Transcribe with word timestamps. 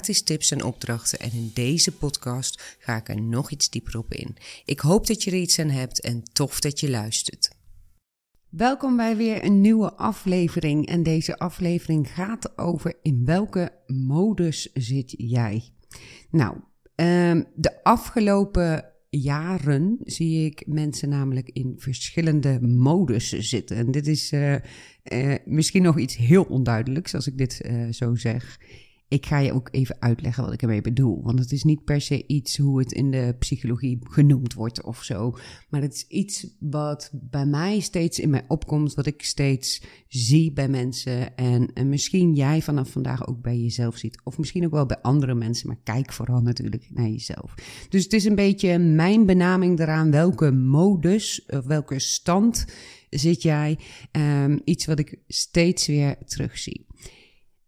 gratis 0.00 0.22
tips 0.22 0.50
en 0.50 0.64
opdrachten 0.64 1.18
en 1.18 1.30
in 1.32 1.50
deze 1.54 1.92
podcast 1.92 2.76
ga 2.78 2.96
ik 2.96 3.08
er 3.08 3.22
nog 3.22 3.50
iets 3.50 3.70
dieper 3.70 3.98
op 3.98 4.14
in. 4.14 4.36
Ik 4.64 4.80
hoop 4.80 5.06
dat 5.06 5.22
je 5.22 5.30
er 5.30 5.36
iets 5.36 5.58
aan 5.58 5.70
hebt 5.70 6.00
en 6.00 6.22
tof 6.32 6.60
dat 6.60 6.80
je 6.80 6.90
luistert. 6.90 7.50
Welkom 8.48 8.96
bij 8.96 9.16
weer 9.16 9.44
een 9.44 9.60
nieuwe 9.60 9.92
aflevering 9.92 10.86
en 10.86 11.02
deze 11.02 11.38
aflevering 11.38 12.08
gaat 12.08 12.58
over 12.58 12.94
in 13.02 13.24
welke 13.24 13.72
modus 13.86 14.72
zit 14.72 15.14
jij? 15.16 15.62
Nou, 16.30 16.56
ehm, 16.94 17.42
de 17.54 17.82
afgelopen 17.84 18.84
jaren 19.10 19.98
zie 20.04 20.44
ik 20.44 20.66
mensen 20.66 21.08
namelijk 21.08 21.48
in 21.48 21.74
verschillende 21.76 22.60
modus 22.60 23.28
zitten. 23.28 23.76
En 23.76 23.90
dit 23.90 24.06
is 24.06 24.32
uh, 24.32 24.54
uh, 25.12 25.34
misschien 25.44 25.82
nog 25.82 25.98
iets 25.98 26.16
heel 26.16 26.44
onduidelijks 26.44 27.14
als 27.14 27.26
ik 27.26 27.38
dit 27.38 27.62
uh, 27.64 27.92
zo 27.92 28.14
zeg 28.14 28.58
ik 29.10 29.26
ga 29.26 29.38
je 29.38 29.52
ook 29.52 29.68
even 29.70 29.96
uitleggen 29.98 30.44
wat 30.44 30.52
ik 30.52 30.62
ermee 30.62 30.80
bedoel. 30.80 31.22
Want 31.22 31.38
het 31.38 31.52
is 31.52 31.62
niet 31.62 31.84
per 31.84 32.00
se 32.00 32.26
iets 32.26 32.56
hoe 32.56 32.78
het 32.78 32.92
in 32.92 33.10
de 33.10 33.34
psychologie 33.38 33.98
genoemd 34.02 34.54
wordt 34.54 34.82
of 34.82 35.02
zo. 35.02 35.36
Maar 35.68 35.82
het 35.82 35.94
is 35.94 36.06
iets 36.08 36.46
wat 36.58 37.10
bij 37.12 37.46
mij 37.46 37.80
steeds 37.80 38.18
in 38.18 38.30
mij 38.30 38.44
opkomt. 38.48 38.94
Wat 38.94 39.06
ik 39.06 39.22
steeds 39.22 39.82
zie 40.08 40.52
bij 40.52 40.68
mensen. 40.68 41.36
En, 41.36 41.72
en 41.74 41.88
misschien 41.88 42.34
jij 42.34 42.62
vanaf 42.62 42.90
vandaag 42.90 43.26
ook 43.26 43.42
bij 43.42 43.58
jezelf 43.58 43.96
ziet. 43.96 44.20
Of 44.24 44.38
misschien 44.38 44.64
ook 44.64 44.72
wel 44.72 44.86
bij 44.86 45.00
andere 45.02 45.34
mensen. 45.34 45.66
Maar 45.68 45.80
kijk 45.84 46.12
vooral 46.12 46.40
natuurlijk 46.40 46.88
naar 46.90 47.08
jezelf. 47.08 47.54
Dus 47.88 48.02
het 48.04 48.12
is 48.12 48.24
een 48.24 48.34
beetje 48.34 48.78
mijn 48.78 49.26
benaming 49.26 49.80
eraan. 49.80 50.10
Welke 50.10 50.50
modus, 50.50 51.46
of 51.46 51.64
welke 51.64 51.98
stand 51.98 52.64
zit 53.08 53.42
jij? 53.42 53.78
Um, 54.12 54.60
iets 54.64 54.86
wat 54.86 54.98
ik 54.98 55.18
steeds 55.26 55.86
weer 55.86 56.16
terugzie. 56.24 56.88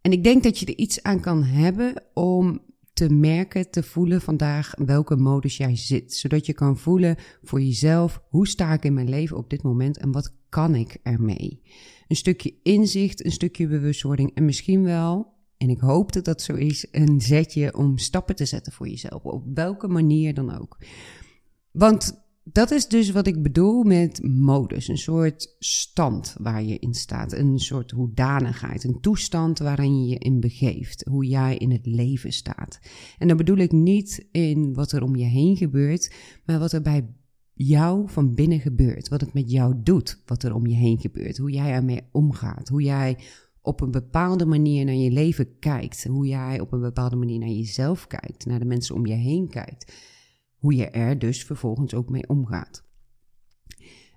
En 0.03 0.13
ik 0.13 0.25
denk 0.25 0.43
dat 0.43 0.59
je 0.59 0.67
er 0.67 0.79
iets 0.79 1.03
aan 1.03 1.21
kan 1.21 1.43
hebben 1.43 2.03
om 2.15 2.61
te 2.93 3.09
merken, 3.11 3.71
te 3.71 3.83
voelen 3.83 4.21
vandaag 4.21 4.75
welke 4.85 5.17
modus 5.17 5.57
jij 5.57 5.77
zit. 5.77 6.15
Zodat 6.15 6.47
je 6.47 6.53
kan 6.53 6.79
voelen 6.79 7.17
voor 7.43 7.61
jezelf, 7.61 8.23
hoe 8.29 8.49
sta 8.49 8.73
ik 8.73 8.85
in 8.85 8.95
mijn 8.95 9.09
leven 9.09 9.37
op 9.37 9.51
dit 9.51 9.63
moment 9.63 9.99
en 9.99 10.13
wat 10.13 10.35
kan 10.49 10.75
ik 10.75 10.97
ermee? 11.03 11.63
Een 12.09 12.17
stukje 12.17 12.55
inzicht, 12.63 13.25
een 13.25 13.33
stukje 13.33 13.67
bewustwording 13.67 14.35
en 14.35 14.45
misschien 14.45 14.83
wel, 14.83 15.33
en 15.57 15.69
ik 15.69 15.81
hoop 15.81 16.13
dat 16.13 16.25
dat 16.25 16.43
zo 16.43 16.55
is, 16.55 16.87
een 16.91 17.21
zetje 17.21 17.77
om 17.77 17.99
stappen 17.99 18.35
te 18.35 18.45
zetten 18.45 18.73
voor 18.73 18.89
jezelf. 18.89 19.23
Op 19.23 19.45
welke 19.55 19.89
manier 19.89 20.35
dan 20.35 20.59
ook. 20.61 20.79
Want 21.71 22.25
dat 22.45 22.71
is 22.71 22.89
dus 22.89 23.11
wat 23.11 23.27
ik 23.27 23.43
bedoel 23.43 23.83
met 23.83 24.23
modus. 24.23 24.89
Een 24.89 24.99
soort 24.99 25.55
stand 25.59 26.37
waar 26.41 26.63
je 26.63 26.79
in 26.79 26.95
staat. 26.95 27.33
Een 27.33 27.59
soort 27.59 27.91
hoedanigheid. 27.91 28.85
Een 28.85 29.01
toestand 29.01 29.59
waarin 29.59 30.03
je 30.03 30.09
je 30.09 30.19
in 30.19 30.41
begeeft. 30.41 31.05
Hoe 31.11 31.27
jij 31.27 31.57
in 31.57 31.71
het 31.71 31.87
leven 31.87 32.33
staat. 32.33 32.81
En 33.19 33.29
dan 33.29 33.37
bedoel 33.37 33.57
ik 33.57 33.73
niet 33.73 34.27
in 34.31 34.75
wat 34.75 34.93
er 34.93 35.03
om 35.03 35.17
je 35.17 35.25
heen 35.25 35.57
gebeurt, 35.57 36.15
maar 36.45 36.59
wat 36.59 36.73
er 36.73 36.83
bij 36.83 37.07
jou 37.53 38.09
van 38.09 38.35
binnen 38.35 38.61
gebeurt. 38.61 39.09
Wat 39.09 39.21
het 39.21 39.33
met 39.33 39.51
jou 39.51 39.75
doet, 39.83 40.23
wat 40.27 40.43
er 40.43 40.55
om 40.55 40.67
je 40.67 40.77
heen 40.77 40.99
gebeurt. 40.99 41.39
Hoe 41.39 41.51
jij 41.51 41.73
ermee 41.73 42.01
omgaat. 42.13 42.69
Hoe 42.69 42.83
jij 42.83 43.19
op 43.61 43.81
een 43.81 43.91
bepaalde 43.91 44.47
manier 44.47 44.85
naar 44.85 44.95
je 44.95 45.11
leven 45.11 45.59
kijkt. 45.59 46.05
Hoe 46.05 46.27
jij 46.27 46.61
op 46.61 46.73
een 46.73 46.81
bepaalde 46.81 47.17
manier 47.17 47.39
naar 47.39 47.49
jezelf 47.49 48.07
kijkt. 48.07 48.47
Naar 48.47 48.59
de 48.59 48.65
mensen 48.65 48.95
om 48.95 49.07
je 49.07 49.15
heen 49.15 49.49
kijkt 49.49 49.93
hoe 50.63 50.75
je 50.75 50.91
er 50.91 51.19
dus 51.19 51.45
vervolgens 51.45 51.95
ook 51.95 52.09
mee 52.09 52.29
omgaat. 52.29 52.85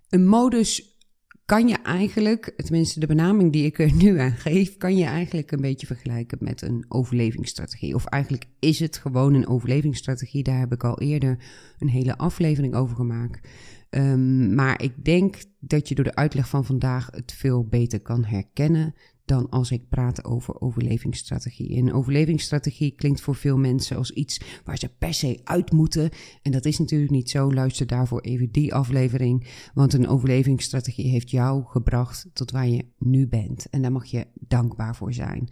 Een 0.10 0.28
modus 0.28 1.00
kan 1.46 1.68
je 1.68 1.76
eigenlijk, 1.76 2.54
tenminste 2.56 3.00
de 3.00 3.08
benaming 3.08 3.52
die 3.52 3.66
ik 3.66 3.80
er 3.80 3.94
nu 3.94 4.20
aan 4.20 4.32
geef, 4.32 4.78
kan 4.78 4.98
je 4.98 5.04
eigenlijk 5.04 5.52
een 5.52 5.62
beetje 5.62 5.88
vergelijken 5.88 6.38
met 6.42 6.62
een 6.62 6.86
overlevingsstrategie. 6.88 7.96
Of 7.96 8.06
eigenlijk 8.06 8.46
is 8.60 8.80
het 8.80 8.98
gewoon 8.98 9.34
een 9.34 9.48
overlevingsstrategie. 9.48 10.44
Daar 10.44 10.60
heb 10.60 10.74
ik 10.74 10.84
al 10.84 11.00
eerder 11.00 11.44
een 11.78 11.90
hele 11.90 12.18
aflevering 12.18 12.76
over 12.76 12.96
gemaakt. 12.96 13.48
Um, 13.90 14.56
maar 14.56 14.82
ik 14.82 15.06
denk 15.06 15.44
dat 15.60 15.88
je 15.88 15.96
door 15.96 16.04
de 16.04 16.16
uitleg 16.16 16.50
van 16.50 16.66
vandaag 16.66 17.08
het 17.12 17.32
veel 17.32 17.68
beter 17.68 18.02
kan 18.02 18.26
herkennen 18.26 18.96
dan 19.26 19.50
als 19.50 19.72
ik 19.72 19.90
praat 19.90 20.24
over 20.24 20.62
overlevingsstrategie. 20.62 21.78
Een 21.78 21.94
overlevingsstrategie 21.94 22.92
klinkt 22.92 23.22
voor 23.22 23.36
veel 23.36 23.58
mensen 23.58 23.98
als 23.98 24.12
iets 24.12 24.42
waar 24.64 24.78
ze 24.78 24.90
per 24.98 25.14
se 25.14 25.40
uit 25.44 25.72
moeten. 25.72 26.10
En 26.42 26.52
dat 26.52 26.66
is 26.66 26.80
natuurlijk 26.80 27.12
niet 27.12 27.30
zo. 27.30 27.54
Luister 27.54 27.88
daarvoor 27.88 28.22
even 28.22 28.52
die 28.52 28.74
aflevering. 28.74 29.48
Want 29.74 29.94
een 29.94 30.08
overlevingsstrategie 30.08 31.10
heeft 31.10 31.32
jou 31.32 31.64
gebracht 31.66 32.28
tot 32.34 32.52
waar 32.52 32.68
je 32.68 32.86
nu 32.98 33.28
bent. 33.28 33.70
En 33.70 33.82
daar 33.82 33.92
mag 33.92 34.06
je 34.06 34.28
dankbaar 34.34 34.96
voor 34.96 35.14
zijn. 35.14 35.50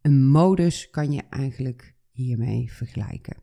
Een 0.00 0.26
modus 0.26 0.90
kan 0.90 1.12
je 1.12 1.22
eigenlijk 1.30 1.94
hiermee 2.10 2.72
vergelijken. 2.72 3.36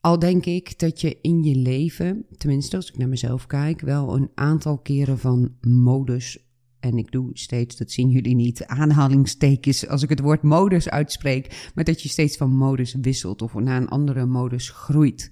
Al 0.00 0.18
denk 0.18 0.46
ik 0.46 0.78
dat 0.78 1.00
je 1.00 1.18
in 1.20 1.42
je 1.42 1.56
leven, 1.56 2.26
tenminste 2.36 2.76
als 2.76 2.88
ik 2.88 2.98
naar 2.98 3.08
mezelf 3.08 3.46
kijk, 3.46 3.80
wel 3.80 4.16
een 4.16 4.30
aantal 4.34 4.78
keren 4.78 5.18
van 5.18 5.56
modus 5.60 6.45
en 6.80 6.98
ik 6.98 7.10
doe 7.10 7.30
steeds, 7.32 7.76
dat 7.76 7.90
zien 7.90 8.08
jullie 8.08 8.34
niet, 8.34 8.66
aanhalingstekens 8.66 9.88
als 9.88 10.02
ik 10.02 10.08
het 10.08 10.20
woord 10.20 10.42
modus 10.42 10.88
uitspreek, 10.88 11.70
maar 11.74 11.84
dat 11.84 12.02
je 12.02 12.08
steeds 12.08 12.36
van 12.36 12.56
modus 12.56 12.94
wisselt 13.00 13.42
of 13.42 13.54
naar 13.54 13.80
een 13.80 13.88
andere 13.88 14.26
modus 14.26 14.70
groeit. 14.70 15.30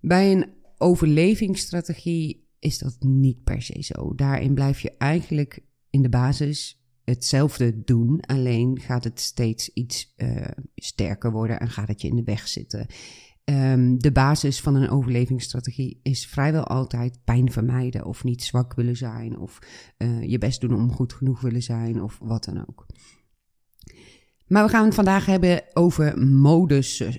Bij 0.00 0.32
een 0.32 0.46
overlevingsstrategie 0.78 2.48
is 2.58 2.78
dat 2.78 2.96
niet 2.98 3.44
per 3.44 3.62
se 3.62 3.82
zo. 3.82 4.14
Daarin 4.14 4.54
blijf 4.54 4.80
je 4.80 4.90
eigenlijk 4.98 5.60
in 5.90 6.02
de 6.02 6.08
basis 6.08 6.82
hetzelfde 7.04 7.84
doen, 7.84 8.20
alleen 8.20 8.80
gaat 8.80 9.04
het 9.04 9.20
steeds 9.20 9.68
iets 9.68 10.14
uh, 10.16 10.46
sterker 10.74 11.32
worden 11.32 11.60
en 11.60 11.68
gaat 11.68 11.88
het 11.88 12.00
je 12.00 12.08
in 12.08 12.16
de 12.16 12.22
weg 12.22 12.48
zitten. 12.48 12.86
Um, 13.50 13.98
de 13.98 14.12
basis 14.12 14.60
van 14.60 14.74
een 14.74 14.90
overlevingsstrategie 14.90 16.00
is 16.02 16.26
vrijwel 16.26 16.64
altijd 16.64 17.18
pijn 17.24 17.52
vermijden 17.52 18.04
of 18.04 18.24
niet 18.24 18.42
zwak 18.42 18.74
willen 18.74 18.96
zijn 18.96 19.38
of 19.38 19.58
uh, 19.98 20.22
je 20.22 20.38
best 20.38 20.60
doen 20.60 20.74
om 20.74 20.92
goed 20.92 21.12
genoeg 21.12 21.40
willen 21.40 21.62
zijn 21.62 22.02
of 22.02 22.18
wat 22.22 22.44
dan 22.44 22.68
ook. 22.68 22.86
Maar 24.46 24.64
we 24.64 24.70
gaan 24.70 24.84
het 24.84 24.94
vandaag 24.94 25.26
hebben 25.26 25.62
over 25.72 26.26
modussen. 26.26 27.14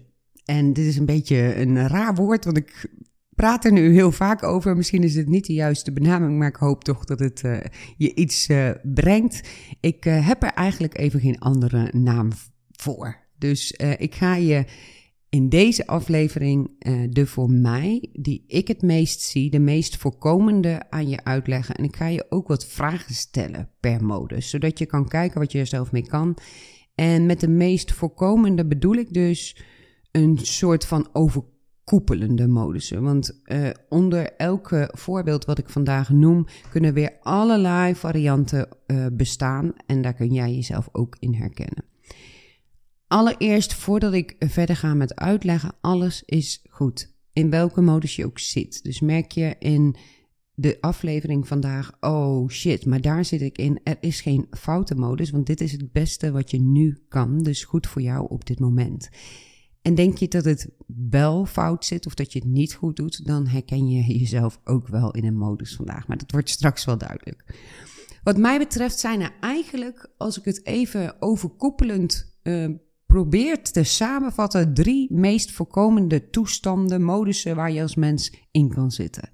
En 0.46 0.74
dit 0.74 0.86
is 0.86 0.98
een 0.98 1.06
beetje 1.06 1.56
een 1.56 1.88
raar 1.88 2.16
woord, 2.16 2.46
want 2.46 2.58
ik 2.58 2.90
praat 3.30 3.66
er 3.66 3.72
nu 3.72 3.94
heel 3.94 4.12
vaak 4.12 4.44
over. 4.44 4.76
Misschien 4.76 5.04
is 5.04 5.16
het 5.16 5.28
niet 5.28 5.46
de 5.46 5.54
juiste 5.54 5.92
benaming, 5.92 6.38
maar 6.38 6.48
ik 6.48 6.56
hoop 6.56 6.84
toch 6.84 7.06
dat 7.06 7.20
het 7.20 7.44
uh, 7.44 7.58
je 7.98 8.16
iets 8.16 8.50
uh, 8.50 8.70
brengt. 8.84 9.50
Ik 9.80 10.04
heb 10.04 10.44
er 10.44 10.54
eigenlijk 10.54 10.98
even 10.98 11.20
geen 11.20 11.40
andere 11.40 11.90
naam 11.94 12.32
voor. 12.72 13.24
Dus 13.38 13.72
ik 13.98 14.16
ga 14.16 14.36
je 14.36 14.66
in 15.36 15.50
deze 15.50 15.88
aflevering 15.88 16.70
uh, 16.80 17.08
de 17.10 17.26
voor 17.26 17.50
mij, 17.50 18.10
die 18.14 18.44
ik 18.48 18.68
het 18.68 18.82
meest 18.82 19.22
zie, 19.22 19.50
de 19.50 19.60
meest 19.60 19.98
voorkomende 19.98 20.82
aan 20.90 21.10
je 21.10 21.24
uitleggen. 21.24 21.76
En 21.76 21.84
ik 21.84 21.96
ga 21.96 22.08
je 22.08 22.26
ook 22.30 22.48
wat 22.48 22.66
vragen 22.66 23.16
stellen 23.16 23.70
per 23.80 24.06
modus, 24.06 24.50
zodat 24.50 24.80
je 24.80 24.86
kan 24.86 25.08
kijken 25.08 25.40
wat 25.40 25.52
je 25.52 25.60
er 25.60 25.68
zelf 25.68 25.92
mee 25.92 26.08
kan. 26.08 26.38
En 26.96 27.26
met 27.26 27.40
de 27.40 27.48
meest 27.48 27.92
voorkomende 27.92 28.66
bedoel 28.66 28.96
ik 28.96 29.14
dus 29.14 29.58
een 30.12 30.38
soort 30.38 30.86
van 30.86 31.08
overkoepelende 31.14 32.48
modussen. 32.48 33.04
Want 33.04 33.42
uh, 33.46 33.70
onder 33.90 34.34
elke 34.38 34.90
voorbeeld 34.94 35.46
wat 35.46 35.58
ik 35.58 35.70
vandaag 35.70 36.10
noem, 36.10 36.46
kunnen 36.72 36.94
weer 36.94 37.18
allerlei 37.22 37.96
varianten 37.96 38.68
uh, 38.88 39.06
bestaan. 39.14 39.74
En 39.86 40.02
daar 40.02 40.14
kun 40.14 40.34
jij 40.34 40.54
jezelf 40.54 40.90
ook 40.92 41.16
in 41.20 41.34
herkennen. 41.34 41.95
Allereerst, 43.08 43.74
voordat 43.74 44.14
ik 44.14 44.36
verder 44.40 44.76
ga 44.76 44.94
met 44.94 45.16
uitleggen, 45.16 45.76
alles 45.82 46.24
is 46.26 46.62
goed. 46.70 47.14
In 47.34 47.50
welke 47.50 47.82
modus 47.82 48.16
je 48.16 48.26
ook 48.26 48.40
zit. 48.40 48.84
Dus 48.84 49.00
merk 49.00 49.32
je 49.32 49.56
in 49.60 49.96
de 50.54 50.78
aflevering 50.82 51.48
vandaag, 51.48 51.92
oh 52.00 52.50
shit, 52.50 52.86
maar 52.86 53.02
daar 53.02 53.26
zit 53.26 53.42
ik 53.42 53.58
in. 53.58 53.80
Er 53.84 53.98
is 54.00 54.22
geen 54.22 54.48
foute 54.50 54.96
modus, 54.96 55.30
want 55.30 55.46
dit 55.46 55.62
is 55.62 55.72
het 55.72 55.92
beste 55.92 56.32
wat 56.32 56.52
je 56.52 56.62
nu 56.62 57.06
kan. 57.10 57.44
Dus 57.44 57.64
goed 57.64 57.88
voor 57.88 58.02
jou 58.02 58.30
op 58.30 58.46
dit 58.46 58.60
moment. 58.60 59.10
En 59.82 59.96
denk 59.96 60.18
je 60.18 60.28
dat 60.28 60.46
het 60.46 60.70
wel 61.10 61.46
fout 61.46 61.86
zit 61.86 62.06
of 62.06 62.14
dat 62.14 62.34
je 62.34 62.40
het 62.40 62.48
niet 62.48 62.74
goed 62.74 62.96
doet, 62.96 63.26
dan 63.26 63.48
herken 63.48 63.88
je 63.88 64.18
jezelf 64.18 64.60
ook 64.64 64.88
wel 64.88 65.12
in 65.12 65.26
een 65.26 65.38
modus 65.38 65.76
vandaag. 65.76 66.08
Maar 66.08 66.18
dat 66.18 66.32
wordt 66.32 66.50
straks 66.50 66.86
wel 66.86 66.98
duidelijk. 66.98 67.56
Wat 68.24 68.38
mij 68.38 68.58
betreft 68.58 69.00
zijn 69.00 69.22
er 69.22 69.34
eigenlijk, 69.40 70.10
als 70.18 70.38
ik 70.38 70.46
het 70.46 70.66
even 70.66 71.22
overkoepelend 71.22 72.38
uh, 72.44 72.70
probeert 73.16 73.74
te 73.74 73.84
samenvatten 73.84 74.74
drie 74.74 75.14
meest 75.14 75.52
voorkomende 75.52 76.30
toestanden, 76.30 77.04
modussen 77.04 77.56
waar 77.56 77.72
je 77.72 77.82
als 77.82 77.96
mens 77.96 78.34
in 78.52 78.70
kan 78.70 78.92
zitten. 78.92 79.30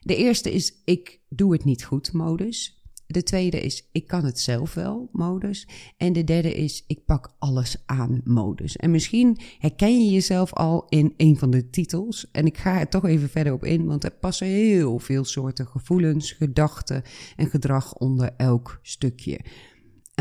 De 0.00 0.16
eerste 0.16 0.52
is 0.52 0.82
ik 0.84 1.20
doe 1.28 1.52
het 1.52 1.64
niet 1.64 1.84
goed 1.84 2.12
modus. 2.12 2.82
De 3.06 3.22
tweede 3.22 3.60
is 3.60 3.88
ik 3.92 4.06
kan 4.06 4.24
het 4.24 4.40
zelf 4.40 4.74
wel 4.74 5.08
modus. 5.12 5.68
En 5.96 6.12
de 6.12 6.24
derde 6.24 6.54
is 6.54 6.84
ik 6.86 7.04
pak 7.04 7.34
alles 7.38 7.82
aan 7.86 8.20
modus. 8.24 8.76
En 8.76 8.90
misschien 8.90 9.38
herken 9.58 10.04
je 10.04 10.10
jezelf 10.10 10.52
al 10.52 10.86
in 10.88 11.14
een 11.16 11.38
van 11.38 11.50
de 11.50 11.70
titels. 11.70 12.30
En 12.30 12.46
ik 12.46 12.58
ga 12.58 12.80
er 12.80 12.88
toch 12.88 13.04
even 13.04 13.28
verder 13.28 13.52
op 13.52 13.64
in, 13.64 13.86
want 13.86 14.04
er 14.04 14.10
passen 14.20 14.46
heel 14.46 14.98
veel 14.98 15.24
soorten 15.24 15.66
gevoelens, 15.66 16.32
gedachten 16.32 17.02
en 17.36 17.46
gedrag 17.46 17.94
onder 17.94 18.34
elk 18.36 18.78
stukje. 18.82 19.40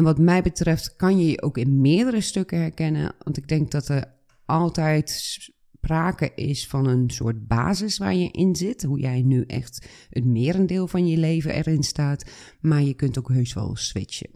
En 0.01 0.07
wat 0.07 0.17
mij 0.17 0.41
betreft 0.41 0.95
kan 0.95 1.19
je 1.19 1.31
je 1.31 1.41
ook 1.41 1.57
in 1.57 1.81
meerdere 1.81 2.21
stukken 2.21 2.57
herkennen, 2.59 3.15
want 3.23 3.37
ik 3.37 3.47
denk 3.47 3.71
dat 3.71 3.87
er 3.87 4.13
altijd 4.45 5.09
sprake 5.09 6.31
is 6.35 6.67
van 6.67 6.87
een 6.87 7.09
soort 7.09 7.47
basis 7.47 7.97
waar 7.97 8.15
je 8.15 8.31
in 8.31 8.55
zit. 8.55 8.83
Hoe 8.83 8.99
jij 8.99 9.21
nu 9.21 9.43
echt 9.47 9.87
het 10.09 10.25
merendeel 10.25 10.87
van 10.87 11.07
je 11.07 11.17
leven 11.17 11.53
erin 11.53 11.83
staat. 11.83 12.25
Maar 12.61 12.81
je 12.81 12.93
kunt 12.93 13.17
ook 13.17 13.29
heus 13.29 13.53
wel 13.53 13.75
switchen. 13.75 14.29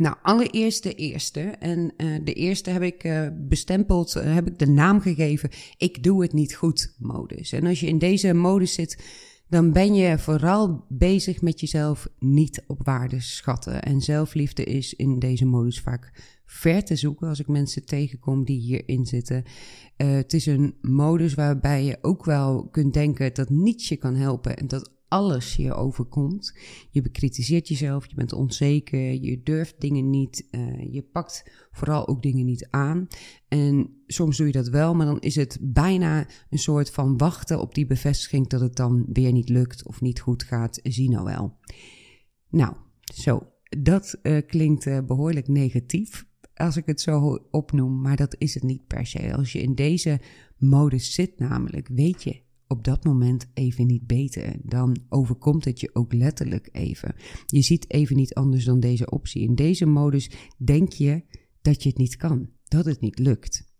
Nou, 0.00 0.16
allereerst 0.22 0.82
de 0.82 0.94
eerste. 0.94 1.40
En 1.40 1.94
uh, 1.96 2.18
de 2.24 2.32
eerste 2.32 2.70
heb 2.70 2.82
ik 2.82 3.04
uh, 3.04 3.28
bestempeld, 3.34 4.16
uh, 4.16 4.34
heb 4.34 4.46
ik 4.46 4.58
de 4.58 4.68
naam 4.68 5.00
gegeven. 5.00 5.50
Ik 5.76 6.02
doe 6.02 6.22
het 6.22 6.32
niet 6.32 6.54
goed 6.54 6.94
modus. 6.98 7.52
En 7.52 7.66
als 7.66 7.80
je 7.80 7.86
in 7.86 7.98
deze 7.98 8.32
modus 8.32 8.74
zit, 8.74 9.02
dan 9.54 9.72
ben 9.72 9.94
je 9.94 10.18
vooral 10.18 10.84
bezig 10.88 11.42
met 11.42 11.60
jezelf 11.60 12.08
niet 12.18 12.64
op 12.66 12.84
waarde 12.84 13.20
schatten. 13.20 13.82
En 13.82 14.00
zelfliefde 14.00 14.64
is 14.64 14.94
in 14.94 15.18
deze 15.18 15.44
modus 15.44 15.80
vaak 15.80 16.12
ver 16.46 16.84
te 16.84 16.96
zoeken 16.96 17.28
als 17.28 17.40
ik 17.40 17.48
mensen 17.48 17.84
tegenkom 17.84 18.44
die 18.44 18.60
hierin 18.60 19.06
zitten. 19.06 19.44
Uh, 19.96 20.12
het 20.12 20.32
is 20.32 20.46
een 20.46 20.74
modus 20.80 21.34
waarbij 21.34 21.84
je 21.84 21.98
ook 22.02 22.24
wel 22.24 22.68
kunt 22.68 22.94
denken 22.94 23.34
dat 23.34 23.50
niets 23.50 23.88
je 23.88 23.96
kan 23.96 24.14
helpen 24.14 24.56
en 24.56 24.66
dat 24.66 24.93
alles 25.14 25.56
je 25.56 25.74
overkomt. 25.74 26.56
Je 26.90 27.02
bekritiseert 27.02 27.68
jezelf, 27.68 28.06
je 28.06 28.14
bent 28.14 28.32
onzeker, 28.32 29.22
je 29.22 29.42
durft 29.42 29.80
dingen 29.80 30.10
niet, 30.10 30.48
uh, 30.50 30.92
je 30.92 31.02
pakt 31.02 31.50
vooral 31.70 32.08
ook 32.08 32.22
dingen 32.22 32.44
niet 32.44 32.66
aan. 32.70 33.06
En 33.48 34.02
soms 34.06 34.36
doe 34.36 34.46
je 34.46 34.52
dat 34.52 34.68
wel, 34.68 34.94
maar 34.94 35.06
dan 35.06 35.20
is 35.20 35.34
het 35.34 35.58
bijna 35.60 36.26
een 36.50 36.58
soort 36.58 36.90
van 36.90 37.16
wachten 37.16 37.60
op 37.60 37.74
die 37.74 37.86
bevestiging 37.86 38.48
dat 38.48 38.60
het 38.60 38.76
dan 38.76 39.06
weer 39.12 39.32
niet 39.32 39.48
lukt 39.48 39.86
of 39.86 40.00
niet 40.00 40.20
goed 40.20 40.42
gaat. 40.42 40.80
Zie 40.82 41.10
nou 41.10 41.24
wel. 41.24 41.58
Nou, 42.48 42.74
zo. 43.14 43.52
Dat 43.82 44.18
uh, 44.22 44.38
klinkt 44.46 44.86
uh, 44.86 44.98
behoorlijk 45.06 45.48
negatief 45.48 46.26
als 46.54 46.76
ik 46.76 46.86
het 46.86 47.00
zo 47.00 47.46
opnoem, 47.50 48.00
maar 48.00 48.16
dat 48.16 48.34
is 48.38 48.54
het 48.54 48.62
niet 48.62 48.86
per 48.86 49.06
se. 49.06 49.34
Als 49.34 49.52
je 49.52 49.62
in 49.62 49.74
deze 49.74 50.20
modus 50.56 51.14
zit, 51.14 51.38
namelijk, 51.38 51.88
weet 51.88 52.22
je 52.22 52.43
op 52.74 52.84
dat 52.84 53.04
moment 53.04 53.46
even 53.54 53.86
niet 53.86 54.06
beter. 54.06 54.56
Dan 54.62 54.96
overkomt 55.08 55.64
het 55.64 55.80
je 55.80 55.90
ook 55.92 56.12
letterlijk 56.12 56.68
even. 56.72 57.14
Je 57.46 57.62
ziet 57.62 57.90
even 57.90 58.16
niet 58.16 58.34
anders 58.34 58.64
dan 58.64 58.80
deze 58.80 59.10
optie. 59.10 59.42
In 59.42 59.54
deze 59.54 59.86
modus 59.86 60.30
denk 60.56 60.92
je 60.92 61.24
dat 61.62 61.82
je 61.82 61.88
het 61.88 61.98
niet 61.98 62.16
kan, 62.16 62.48
dat 62.64 62.84
het 62.84 63.00
niet 63.00 63.18
lukt. 63.18 63.72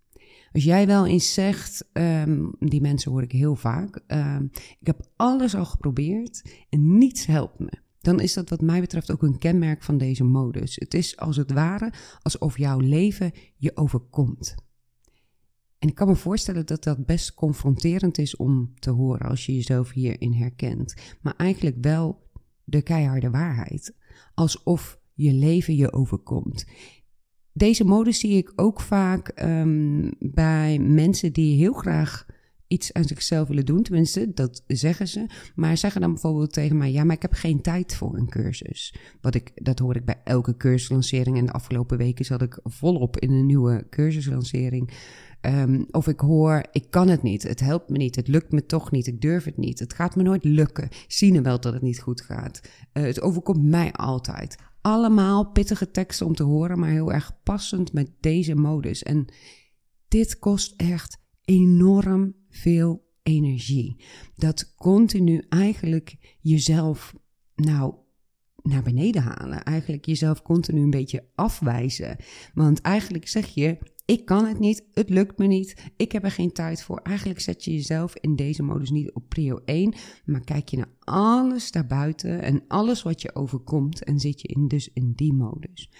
Als 0.52 0.64
jij 0.64 0.87
wel 0.87 1.06
eens 1.06 1.32
zegt, 1.32 1.88
um, 1.93 2.55
die 2.58 2.81
mensen 2.81 3.11
hoor 3.11 3.23
ik 3.23 3.32
heel 3.32 3.56
vaak, 3.56 4.02
um, 4.06 4.50
ik 4.81 4.87
heb 4.87 5.08
alles 5.17 5.55
al 5.55 5.64
geprobeerd 5.64 6.64
en 6.69 6.99
niets 6.99 7.26
helpt 7.26 7.58
me 7.58 7.82
dan 8.05 8.20
is 8.20 8.32
dat 8.32 8.50
wat 8.50 8.61
mij 8.61 8.81
betreft 8.81 9.12
ook 9.12 9.23
een 9.23 9.38
kenmerk 9.38 9.82
van 9.82 9.99
deze 9.99 10.25
modus. 10.25 10.76
Het 10.76 10.94
is 10.94 11.17
als 11.17 11.37
het 11.37 11.52
ware 11.52 11.93
alsof 12.23 12.58
jouw 12.58 12.79
leven 12.79 13.32
je 13.56 13.76
overkomt. 13.76 14.55
En 15.85 15.91
ik 15.91 15.97
kan 15.97 16.09
me 16.09 16.17
voorstellen 16.17 16.67
dat 16.67 16.85
dat 16.85 17.07
best 17.07 17.35
confronterend 17.35 18.19
is 18.19 18.37
om 18.37 18.75
te 18.79 18.91
horen 18.91 19.29
als 19.29 19.47
je 19.47 19.55
jezelf 19.55 19.91
hierin 19.91 20.33
herkent. 20.33 20.95
Maar 21.21 21.35
eigenlijk 21.37 21.77
wel 21.81 22.31
de 22.65 22.83
keiharde 22.83 23.31
waarheid. 23.31 23.95
Alsof 24.35 24.99
je 25.15 25.33
leven 25.33 25.77
je 25.77 25.93
overkomt. 25.93 26.67
Deze 27.53 27.85
modus 27.85 28.19
zie 28.19 28.37
ik 28.37 28.53
ook 28.57 28.81
vaak 28.81 29.43
um, 29.43 30.15
bij 30.19 30.79
mensen 30.79 31.33
die 31.33 31.57
heel 31.57 31.73
graag 31.73 32.27
iets 32.67 32.93
aan 32.93 33.05
zichzelf 33.05 33.49
willen 33.49 33.67
doen. 33.67 33.83
Tenminste, 33.83 34.33
dat 34.35 34.65
zeggen 34.67 35.09
ze. 35.09 35.27
Maar 35.55 35.77
zeggen 35.77 36.01
dan 36.01 36.13
bijvoorbeeld 36.13 36.53
tegen 36.53 36.77
mij: 36.77 36.93
Ja, 36.93 37.05
maar 37.05 37.17
ik 37.17 37.23
heb 37.23 37.33
geen 37.33 37.61
tijd 37.61 37.95
voor 37.95 38.17
een 38.17 38.29
cursus. 38.29 38.95
Wat 39.21 39.35
ik, 39.35 39.51
dat 39.55 39.79
hoor 39.79 39.97
ik 39.97 40.05
bij 40.05 40.21
elke 40.25 40.57
cursuslancering. 40.57 41.39
En 41.39 41.47
de 41.47 41.53
afgelopen 41.53 41.99
weken 41.99 42.25
zat 42.25 42.43
ik 42.43 42.59
volop 42.63 43.19
in 43.19 43.31
een 43.31 43.47
nieuwe 43.47 43.87
cursuslancering. 43.91 44.91
Um, 45.46 45.87
of 45.91 46.06
ik 46.08 46.20
hoor, 46.20 46.64
ik 46.73 46.91
kan 46.91 47.08
het 47.08 47.23
niet, 47.23 47.43
het 47.43 47.61
helpt 47.61 47.88
me 47.88 47.96
niet, 47.96 48.17
het 48.17 48.29
lukt 48.29 48.52
me 48.52 48.67
toch 48.67 48.91
niet, 48.91 49.06
ik 49.06 49.20
durf 49.20 49.44
het 49.44 49.56
niet, 49.56 49.79
het 49.79 49.94
gaat 49.94 50.17
me 50.17 50.23
nooit 50.23 50.44
lukken. 50.44 50.88
Zien 51.08 51.43
wel 51.43 51.61
dat 51.61 51.73
het 51.73 51.82
niet 51.82 52.00
goed 52.00 52.20
gaat. 52.20 52.61
Uh, 52.93 53.02
het 53.02 53.20
overkomt 53.20 53.62
mij 53.62 53.93
altijd. 53.93 54.56
Allemaal 54.81 55.50
pittige 55.50 55.91
teksten 55.91 56.26
om 56.26 56.35
te 56.35 56.43
horen, 56.43 56.79
maar 56.79 56.91
heel 56.91 57.12
erg 57.12 57.43
passend 57.43 57.93
met 57.93 58.11
deze 58.20 58.55
modus. 58.55 59.02
En 59.02 59.26
dit 60.08 60.38
kost 60.38 60.75
echt 60.76 61.19
enorm 61.44 62.35
veel 62.50 63.12
energie. 63.23 64.05
Dat 64.37 64.75
continu 64.75 65.44
eigenlijk 65.49 66.37
jezelf, 66.41 67.14
nou, 67.55 67.94
naar 68.69 68.83
beneden 68.83 69.23
halen. 69.23 69.65
Eigenlijk 69.65 70.05
jezelf 70.05 70.43
continu 70.43 70.83
een 70.83 70.91
beetje 70.91 71.25
afwijzen. 71.35 72.17
Want 72.55 72.81
eigenlijk 72.81 73.29
zeg 73.29 73.47
je: 73.47 73.79
ik 74.05 74.25
kan 74.25 74.45
het 74.47 74.59
niet, 74.59 74.85
het 74.93 75.11
lukt 75.11 75.39
me 75.39 75.47
niet, 75.47 75.93
ik 75.97 76.13
heb 76.13 76.25
er 76.25 76.31
geen 76.31 76.53
tijd 76.53 76.83
voor. 76.83 77.01
Eigenlijk 77.03 77.41
zet 77.41 77.65
je 77.65 77.73
jezelf 77.73 78.17
in 78.17 78.37
deze 78.37 78.63
modus 78.63 78.91
niet 78.91 79.13
op 79.13 79.29
prio 79.29 79.61
1, 79.65 79.95
maar 80.25 80.45
kijk 80.45 80.69
je 80.69 80.77
naar 80.77 80.95
alles 80.99 81.71
daarbuiten 81.71 82.43
en 82.43 82.65
alles 82.69 83.03
wat 83.03 83.23
je 83.23 83.35
overkomt 83.35 84.05
en 84.05 84.21
zit 84.21 84.41
je 84.41 84.49
in, 84.49 84.69
dus 84.69 84.91
in 84.93 85.13
die 85.15 85.33
modus. 85.33 85.91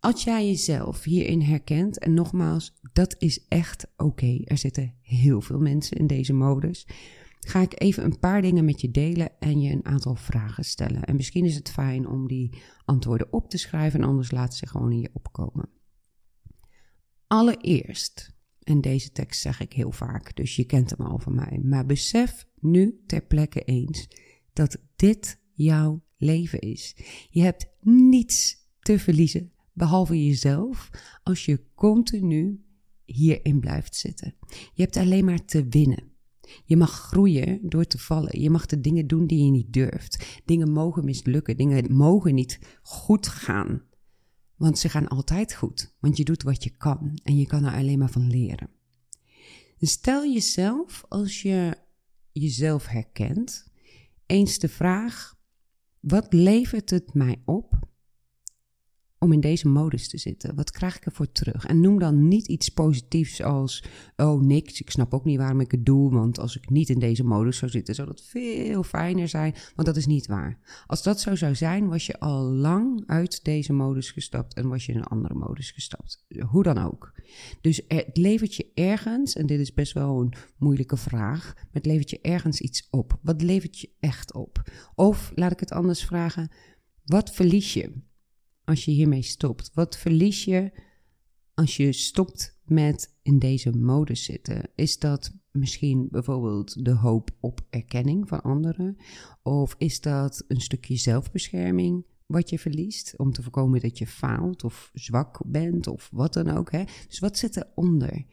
Als 0.00 0.24
jij 0.24 0.46
jezelf 0.46 1.04
hierin 1.04 1.40
herkent, 1.40 1.98
en 1.98 2.14
nogmaals, 2.14 2.74
dat 2.92 3.16
is 3.18 3.46
echt 3.48 3.86
oké. 3.96 4.40
Er 4.44 4.58
zitten 4.58 4.94
heel 5.02 5.40
veel 5.40 5.58
mensen 5.58 5.96
in 5.96 6.06
deze 6.06 6.32
modus. 6.32 6.86
Ga 7.40 7.60
ik 7.60 7.80
even 7.80 8.04
een 8.04 8.18
paar 8.18 8.42
dingen 8.42 8.64
met 8.64 8.80
je 8.80 8.90
delen 8.90 9.40
en 9.40 9.60
je 9.60 9.72
een 9.72 9.84
aantal 9.84 10.14
vragen 10.14 10.64
stellen. 10.64 11.04
En 11.04 11.16
misschien 11.16 11.44
is 11.44 11.54
het 11.54 11.70
fijn 11.70 12.08
om 12.08 12.28
die 12.28 12.62
antwoorden 12.84 13.32
op 13.32 13.50
te 13.50 13.58
schrijven, 13.58 14.00
en 14.00 14.06
anders 14.06 14.30
laat 14.30 14.54
ze 14.54 14.66
gewoon 14.66 14.92
in 14.92 15.00
je 15.00 15.10
opkomen. 15.12 15.68
Allereerst, 17.26 18.34
en 18.62 18.80
deze 18.80 19.12
tekst 19.12 19.40
zeg 19.40 19.60
ik 19.60 19.72
heel 19.72 19.92
vaak, 19.92 20.36
dus 20.36 20.56
je 20.56 20.64
kent 20.64 20.90
hem 20.90 21.06
al 21.06 21.18
van 21.18 21.34
mij, 21.34 21.60
maar 21.62 21.86
besef 21.86 22.46
nu 22.60 23.02
ter 23.06 23.22
plekke 23.22 23.62
eens 23.62 24.08
dat 24.52 24.78
dit 24.96 25.40
jouw 25.52 26.02
leven 26.16 26.58
is. 26.58 26.96
Je 27.30 27.42
hebt 27.42 27.66
niets 27.80 28.56
te 28.80 28.98
verliezen 28.98 29.52
behalve 29.72 30.26
jezelf, 30.26 30.90
als 31.22 31.44
je 31.44 31.64
continu 31.74 32.64
hierin 33.04 33.60
blijft 33.60 33.96
zitten. 33.96 34.34
Je 34.72 34.82
hebt 34.82 34.96
alleen 34.96 35.24
maar 35.24 35.44
te 35.44 35.68
winnen. 35.68 36.15
Je 36.64 36.76
mag 36.76 36.90
groeien 36.90 37.58
door 37.62 37.84
te 37.84 37.98
vallen. 37.98 38.40
Je 38.40 38.50
mag 38.50 38.66
de 38.66 38.80
dingen 38.80 39.06
doen 39.06 39.26
die 39.26 39.44
je 39.44 39.50
niet 39.50 39.72
durft. 39.72 40.40
Dingen 40.44 40.72
mogen 40.72 41.04
mislukken. 41.04 41.56
Dingen 41.56 41.94
mogen 41.94 42.34
niet 42.34 42.58
goed 42.82 43.28
gaan. 43.28 43.82
Want 44.56 44.78
ze 44.78 44.88
gaan 44.88 45.08
altijd 45.08 45.54
goed. 45.54 45.94
Want 46.00 46.16
je 46.16 46.24
doet 46.24 46.42
wat 46.42 46.64
je 46.64 46.70
kan. 46.70 47.18
En 47.22 47.36
je 47.36 47.46
kan 47.46 47.64
er 47.64 47.74
alleen 47.74 47.98
maar 47.98 48.10
van 48.10 48.30
leren. 48.30 48.70
stel 49.80 50.32
jezelf, 50.32 51.04
als 51.08 51.42
je 51.42 51.76
jezelf 52.32 52.86
herkent, 52.86 53.68
eens 54.26 54.58
de 54.58 54.68
vraag: 54.68 55.36
wat 56.00 56.32
levert 56.32 56.90
het 56.90 57.14
mij 57.14 57.42
op 57.44 57.86
om 59.18 59.32
in 59.32 59.40
deze 59.40 59.68
modus 59.68 60.08
te 60.08 60.18
zitten? 60.18 60.54
Wat 60.54 60.70
krijg 60.70 60.96
ik 60.96 61.06
ervoor 61.06 61.32
terug? 61.32 61.66
En 61.66 61.80
noem 61.80 61.98
dan 61.98 62.28
niet 62.28 62.48
iets 62.48 62.68
positiefs 62.68 63.42
als: 63.42 63.84
Oh, 64.16 64.40
niks. 64.40 64.80
Ik 64.80 64.90
snap 64.90 65.14
ook 65.14 65.24
niet 65.24 65.38
waarom 65.38 65.60
ik 65.60 65.70
het 65.70 65.86
doe. 65.86 66.10
Want 66.10 66.38
als 66.38 66.56
ik 66.56 66.70
niet 66.70 66.88
in 66.88 66.98
deze 66.98 67.24
modus 67.24 67.58
zou 67.58 67.70
zitten, 67.70 67.94
zou 67.94 68.08
dat 68.08 68.22
veel 68.22 68.82
fijner 68.82 69.28
zijn. 69.28 69.54
Want 69.74 69.88
dat 69.88 69.96
is 69.96 70.06
niet 70.06 70.26
waar. 70.26 70.58
Als 70.86 71.02
dat 71.02 71.20
zo 71.20 71.34
zou 71.34 71.54
zijn, 71.54 71.88
was 71.88 72.06
je 72.06 72.20
al 72.20 72.42
lang 72.42 73.02
uit 73.06 73.44
deze 73.44 73.72
modus 73.72 74.10
gestapt 74.10 74.54
en 74.54 74.68
was 74.68 74.86
je 74.86 74.92
in 74.92 74.98
een 74.98 75.04
andere 75.04 75.34
modus 75.34 75.70
gestapt. 75.70 76.24
Hoe 76.48 76.62
dan 76.62 76.78
ook. 76.78 77.12
Dus 77.60 77.82
het 77.88 78.16
levert 78.16 78.54
je 78.54 78.70
ergens, 78.74 79.34
en 79.34 79.46
dit 79.46 79.60
is 79.60 79.74
best 79.74 79.92
wel 79.92 80.20
een 80.20 80.32
moeilijke 80.58 80.96
vraag, 80.96 81.54
maar 81.54 81.66
het 81.72 81.86
levert 81.86 82.10
je 82.10 82.20
ergens 82.20 82.60
iets 82.60 82.88
op. 82.90 83.18
Wat 83.22 83.42
levert 83.42 83.78
je 83.78 83.90
echt 84.00 84.34
op? 84.34 84.70
Of 84.94 85.32
laat 85.34 85.52
ik 85.52 85.60
het 85.60 85.72
anders 85.72 86.04
vragen: 86.04 86.50
wat 87.04 87.30
verlies 87.30 87.74
je? 87.74 87.92
Als 88.66 88.84
je 88.84 88.90
hiermee 88.90 89.22
stopt? 89.22 89.70
Wat 89.74 89.96
verlies 89.96 90.44
je 90.44 90.72
als 91.54 91.76
je 91.76 91.92
stopt 91.92 92.58
met 92.64 93.14
in 93.22 93.38
deze 93.38 93.70
modus 93.70 94.24
zitten? 94.24 94.70
Is 94.74 94.98
dat 94.98 95.32
misschien 95.52 96.08
bijvoorbeeld 96.10 96.84
de 96.84 96.94
hoop 96.94 97.30
op 97.40 97.60
erkenning 97.70 98.28
van 98.28 98.42
anderen? 98.42 98.96
Of 99.42 99.74
is 99.78 100.00
dat 100.00 100.44
een 100.48 100.60
stukje 100.60 100.96
zelfbescherming 100.96 102.04
wat 102.26 102.50
je 102.50 102.58
verliest, 102.58 103.14
om 103.16 103.32
te 103.32 103.42
voorkomen 103.42 103.80
dat 103.80 103.98
je 103.98 104.06
faalt 104.06 104.64
of 104.64 104.90
zwak 104.94 105.40
bent 105.46 105.86
of 105.86 106.08
wat 106.12 106.32
dan 106.32 106.48
ook. 106.48 106.72
Hè? 106.72 106.84
Dus 107.08 107.18
wat 107.18 107.38
zit 107.38 107.56
eronder? 107.56 108.24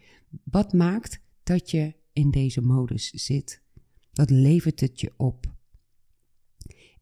Wat 0.43 0.73
maakt 0.73 1.19
dat 1.43 1.71
je 1.71 1.93
in 2.13 2.31
deze 2.31 2.61
modus 2.61 3.09
zit? 3.09 3.61
Wat 4.13 4.29
levert 4.29 4.79
het 4.79 4.99
je 4.99 5.13
op? 5.17 5.53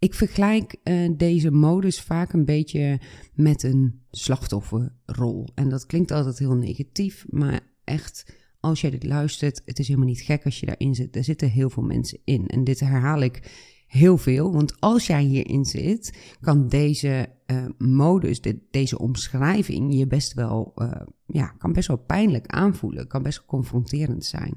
Ik 0.01 0.13
vergelijk 0.13 0.75
uh, 0.83 1.09
deze 1.17 1.51
modus 1.51 2.01
vaak 2.01 2.33
een 2.33 2.45
beetje 2.45 2.99
met 3.33 3.63
een 3.63 4.01
slachtofferrol. 4.11 5.47
En 5.55 5.69
dat 5.69 5.85
klinkt 5.85 6.11
altijd 6.11 6.39
heel 6.39 6.55
negatief, 6.55 7.25
maar 7.29 7.59
echt, 7.83 8.35
als 8.59 8.81
jij 8.81 8.89
dit 8.89 9.03
luistert, 9.03 9.61
het 9.65 9.79
is 9.79 9.87
helemaal 9.87 10.09
niet 10.09 10.21
gek 10.21 10.45
als 10.45 10.59
je 10.59 10.65
daarin 10.65 10.95
zit. 10.95 11.15
Er 11.15 11.23
zitten 11.23 11.49
heel 11.49 11.69
veel 11.69 11.83
mensen 11.83 12.19
in. 12.23 12.47
En 12.47 12.63
dit 12.63 12.79
herhaal 12.79 13.21
ik 13.21 13.51
heel 13.87 14.17
veel, 14.17 14.53
want 14.53 14.79
als 14.79 15.07
jij 15.07 15.23
hierin 15.23 15.65
zit, 15.65 16.35
kan 16.39 16.67
deze 16.67 17.29
uh, 17.47 17.65
modus, 17.77 18.41
de, 18.41 18.59
deze 18.71 18.99
omschrijving 18.99 19.93
je 19.93 20.07
best 20.07 20.33
wel, 20.33 20.73
uh, 20.75 20.91
ja, 21.25 21.47
kan 21.47 21.73
best 21.73 21.87
wel 21.87 21.97
pijnlijk 21.97 22.47
aanvoelen, 22.47 23.07
kan 23.07 23.23
best 23.23 23.37
wel 23.37 23.47
confronterend 23.47 24.25
zijn. 24.25 24.55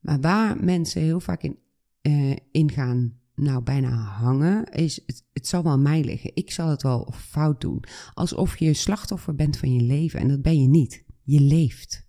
Maar 0.00 0.20
waar 0.20 0.64
mensen 0.64 1.02
heel 1.02 1.20
vaak 1.20 1.42
in, 1.42 1.58
in 2.50 2.70
gaan 2.70 3.22
nou 3.34 3.62
bijna 3.62 3.90
hangen, 3.96 4.64
is 4.64 5.00
het, 5.06 5.24
het 5.32 5.46
zal 5.46 5.62
wel 5.62 5.78
mij 5.78 6.04
liggen. 6.04 6.30
Ik 6.34 6.50
zal 6.50 6.68
het 6.68 6.82
wel 6.82 7.12
fout 7.16 7.60
doen. 7.60 7.84
Alsof 8.14 8.58
je 8.58 8.74
slachtoffer 8.74 9.34
bent 9.34 9.56
van 9.56 9.74
je 9.74 9.82
leven. 9.82 10.20
En 10.20 10.28
dat 10.28 10.42
ben 10.42 10.60
je 10.60 10.68
niet. 10.68 11.04
Je 11.22 11.40
leeft. 11.40 12.06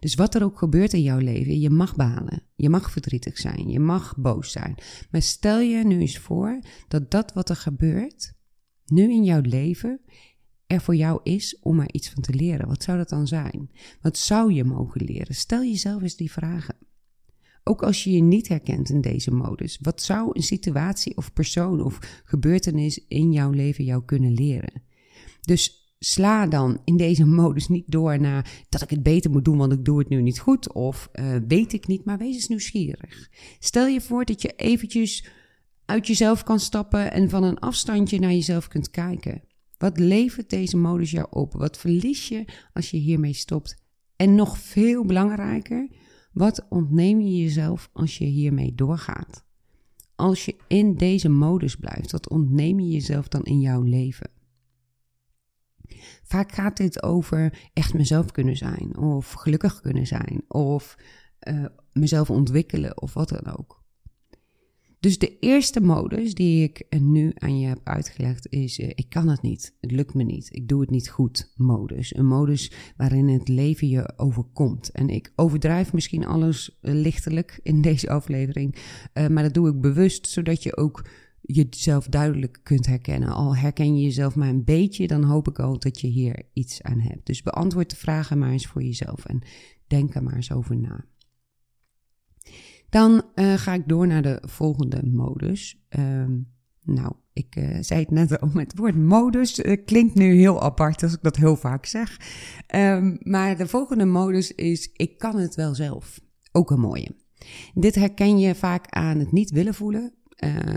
Dus 0.00 0.14
wat 0.14 0.34
er 0.34 0.44
ook 0.44 0.58
gebeurt 0.58 0.92
in 0.92 1.02
jouw 1.02 1.18
leven, 1.18 1.60
je 1.60 1.70
mag 1.70 1.96
balen. 1.96 2.42
Je 2.54 2.68
mag 2.68 2.90
verdrietig 2.90 3.38
zijn. 3.38 3.68
Je 3.68 3.80
mag 3.80 4.16
boos 4.16 4.52
zijn. 4.52 4.74
Maar 5.10 5.22
stel 5.22 5.60
je 5.60 5.84
nu 5.84 6.00
eens 6.00 6.18
voor 6.18 6.60
dat 6.88 7.10
dat 7.10 7.32
wat 7.32 7.48
er 7.48 7.56
gebeurt, 7.56 8.32
nu 8.84 9.10
in 9.10 9.24
jouw 9.24 9.40
leven, 9.40 10.00
er 10.66 10.80
voor 10.80 10.96
jou 10.96 11.20
is 11.22 11.58
om 11.60 11.80
er 11.80 11.94
iets 11.94 12.10
van 12.10 12.22
te 12.22 12.34
leren. 12.34 12.68
Wat 12.68 12.82
zou 12.82 12.98
dat 12.98 13.08
dan 13.08 13.26
zijn? 13.26 13.70
Wat 14.00 14.18
zou 14.18 14.52
je 14.52 14.64
mogen 14.64 15.04
leren? 15.04 15.34
Stel 15.34 15.62
jezelf 15.62 16.02
eens 16.02 16.16
die 16.16 16.32
vragen. 16.32 16.76
Ook 17.64 17.82
als 17.82 18.04
je 18.04 18.10
je 18.10 18.22
niet 18.22 18.48
herkent 18.48 18.90
in 18.90 19.00
deze 19.00 19.30
modus, 19.30 19.78
wat 19.80 20.02
zou 20.02 20.30
een 20.32 20.42
situatie 20.42 21.16
of 21.16 21.32
persoon 21.32 21.84
of 21.84 22.22
gebeurtenis 22.24 23.04
in 23.08 23.32
jouw 23.32 23.50
leven 23.50 23.84
jou 23.84 24.04
kunnen 24.04 24.32
leren? 24.32 24.82
Dus 25.40 25.94
sla 25.98 26.46
dan 26.46 26.80
in 26.84 26.96
deze 26.96 27.26
modus 27.40 27.68
niet 27.68 27.90
door 27.90 28.20
naar 28.20 28.64
dat 28.68 28.82
ik 28.82 28.90
het 28.90 29.02
beter 29.02 29.30
moet 29.30 29.44
doen, 29.44 29.56
want 29.56 29.72
ik 29.72 29.84
doe 29.84 29.98
het 29.98 30.08
nu 30.08 30.22
niet 30.22 30.38
goed, 30.38 30.72
of 30.72 31.08
uh, 31.12 31.36
weet 31.48 31.72
ik 31.72 31.86
niet, 31.86 32.04
maar 32.04 32.18
wees 32.18 32.34
eens 32.34 32.48
nieuwsgierig. 32.48 33.28
Stel 33.58 33.86
je 33.86 34.00
voor 34.00 34.24
dat 34.24 34.42
je 34.42 34.52
eventjes 34.56 35.28
uit 35.84 36.06
jezelf 36.06 36.42
kan 36.42 36.60
stappen 36.60 37.12
en 37.12 37.30
van 37.30 37.42
een 37.42 37.58
afstandje 37.58 38.18
naar 38.18 38.32
jezelf 38.32 38.68
kunt 38.68 38.90
kijken. 38.90 39.42
Wat 39.78 39.98
levert 39.98 40.50
deze 40.50 40.76
modus 40.76 41.10
jou 41.10 41.26
op? 41.30 41.52
Wat 41.52 41.78
verlies 41.78 42.28
je 42.28 42.44
als 42.72 42.90
je 42.90 42.96
hiermee 42.96 43.32
stopt? 43.32 43.76
En 44.16 44.34
nog 44.34 44.58
veel 44.58 45.04
belangrijker, 45.04 45.88
wat 46.32 46.66
ontneem 46.68 47.20
je 47.20 47.42
jezelf 47.42 47.90
als 47.92 48.18
je 48.18 48.24
hiermee 48.24 48.74
doorgaat? 48.74 49.44
Als 50.14 50.44
je 50.44 50.56
in 50.68 50.94
deze 50.94 51.28
modus 51.28 51.76
blijft, 51.76 52.10
wat 52.12 52.28
ontneem 52.28 52.80
je 52.80 52.90
jezelf 52.90 53.28
dan 53.28 53.42
in 53.42 53.60
jouw 53.60 53.82
leven? 53.82 54.30
Vaak 56.22 56.52
gaat 56.52 56.76
dit 56.76 57.02
over 57.02 57.70
echt 57.72 57.94
mezelf 57.94 58.30
kunnen 58.30 58.56
zijn, 58.56 58.96
of 58.96 59.32
gelukkig 59.32 59.80
kunnen 59.80 60.06
zijn, 60.06 60.42
of 60.48 60.96
uh, 61.48 61.64
mezelf 61.92 62.30
ontwikkelen, 62.30 63.02
of 63.02 63.14
wat 63.14 63.28
dan 63.28 63.56
ook. 63.56 63.79
Dus 65.00 65.18
de 65.18 65.38
eerste 65.38 65.80
modus 65.80 66.34
die 66.34 66.62
ik 66.62 66.86
nu 66.98 67.32
aan 67.34 67.58
je 67.58 67.66
heb 67.66 67.80
uitgelegd 67.84 68.52
is: 68.52 68.78
uh, 68.78 68.88
ik 68.88 69.06
kan 69.08 69.28
het 69.28 69.42
niet, 69.42 69.76
het 69.80 69.90
lukt 69.90 70.14
me 70.14 70.22
niet, 70.22 70.48
ik 70.50 70.68
doe 70.68 70.80
het 70.80 70.90
niet 70.90 71.10
goed. 71.10 71.52
Modus. 71.56 72.16
Een 72.16 72.26
modus 72.26 72.72
waarin 72.96 73.28
het 73.28 73.48
leven 73.48 73.88
je 73.88 74.12
overkomt. 74.18 74.90
En 74.90 75.08
ik 75.08 75.32
overdrijf 75.36 75.92
misschien 75.92 76.26
alles 76.26 76.78
uh, 76.82 76.94
lichtelijk 76.94 77.60
in 77.62 77.80
deze 77.90 78.10
aflevering, 78.10 78.76
uh, 79.14 79.26
maar 79.26 79.42
dat 79.42 79.54
doe 79.54 79.68
ik 79.68 79.80
bewust 79.80 80.28
zodat 80.28 80.62
je 80.62 80.76
ook 80.76 81.04
jezelf 81.40 82.06
duidelijk 82.06 82.60
kunt 82.62 82.86
herkennen. 82.86 83.28
Al 83.28 83.56
herken 83.56 83.96
je 83.96 84.02
jezelf 84.02 84.34
maar 84.34 84.48
een 84.48 84.64
beetje, 84.64 85.06
dan 85.06 85.22
hoop 85.22 85.48
ik 85.48 85.58
al 85.58 85.78
dat 85.78 86.00
je 86.00 86.06
hier 86.06 86.42
iets 86.52 86.82
aan 86.82 87.00
hebt. 87.00 87.26
Dus 87.26 87.42
beantwoord 87.42 87.90
de 87.90 87.96
vragen 87.96 88.38
maar 88.38 88.50
eens 88.50 88.66
voor 88.66 88.82
jezelf 88.82 89.24
en 89.24 89.42
denk 89.86 90.14
er 90.14 90.22
maar 90.22 90.36
eens 90.36 90.52
over 90.52 90.76
na. 90.76 91.04
Dan 92.90 93.22
uh, 93.34 93.54
ga 93.54 93.74
ik 93.74 93.88
door 93.88 94.06
naar 94.06 94.22
de 94.22 94.42
volgende 94.46 95.00
modus. 95.04 95.84
Um, 95.98 96.48
nou, 96.82 97.12
ik 97.32 97.56
uh, 97.56 97.76
zei 97.80 98.00
het 98.00 98.10
net 98.10 98.40
al, 98.40 98.50
het 98.58 98.76
woord 98.76 98.96
modus 98.96 99.58
uh, 99.58 99.76
klinkt 99.84 100.14
nu 100.14 100.34
heel 100.34 100.62
apart 100.62 101.02
als 101.02 101.12
ik 101.12 101.22
dat 101.22 101.36
heel 101.36 101.56
vaak 101.56 101.86
zeg. 101.86 102.16
Um, 102.74 103.18
maar 103.22 103.56
de 103.56 103.66
volgende 103.66 104.04
modus 104.04 104.54
is, 104.54 104.90
ik 104.92 105.18
kan 105.18 105.38
het 105.38 105.54
wel 105.54 105.74
zelf. 105.74 106.20
Ook 106.52 106.70
een 106.70 106.80
mooie. 106.80 107.16
Dit 107.74 107.94
herken 107.94 108.38
je 108.38 108.54
vaak 108.54 108.86
aan 108.88 109.18
het 109.18 109.32
niet 109.32 109.50
willen 109.50 109.74
voelen. 109.74 110.14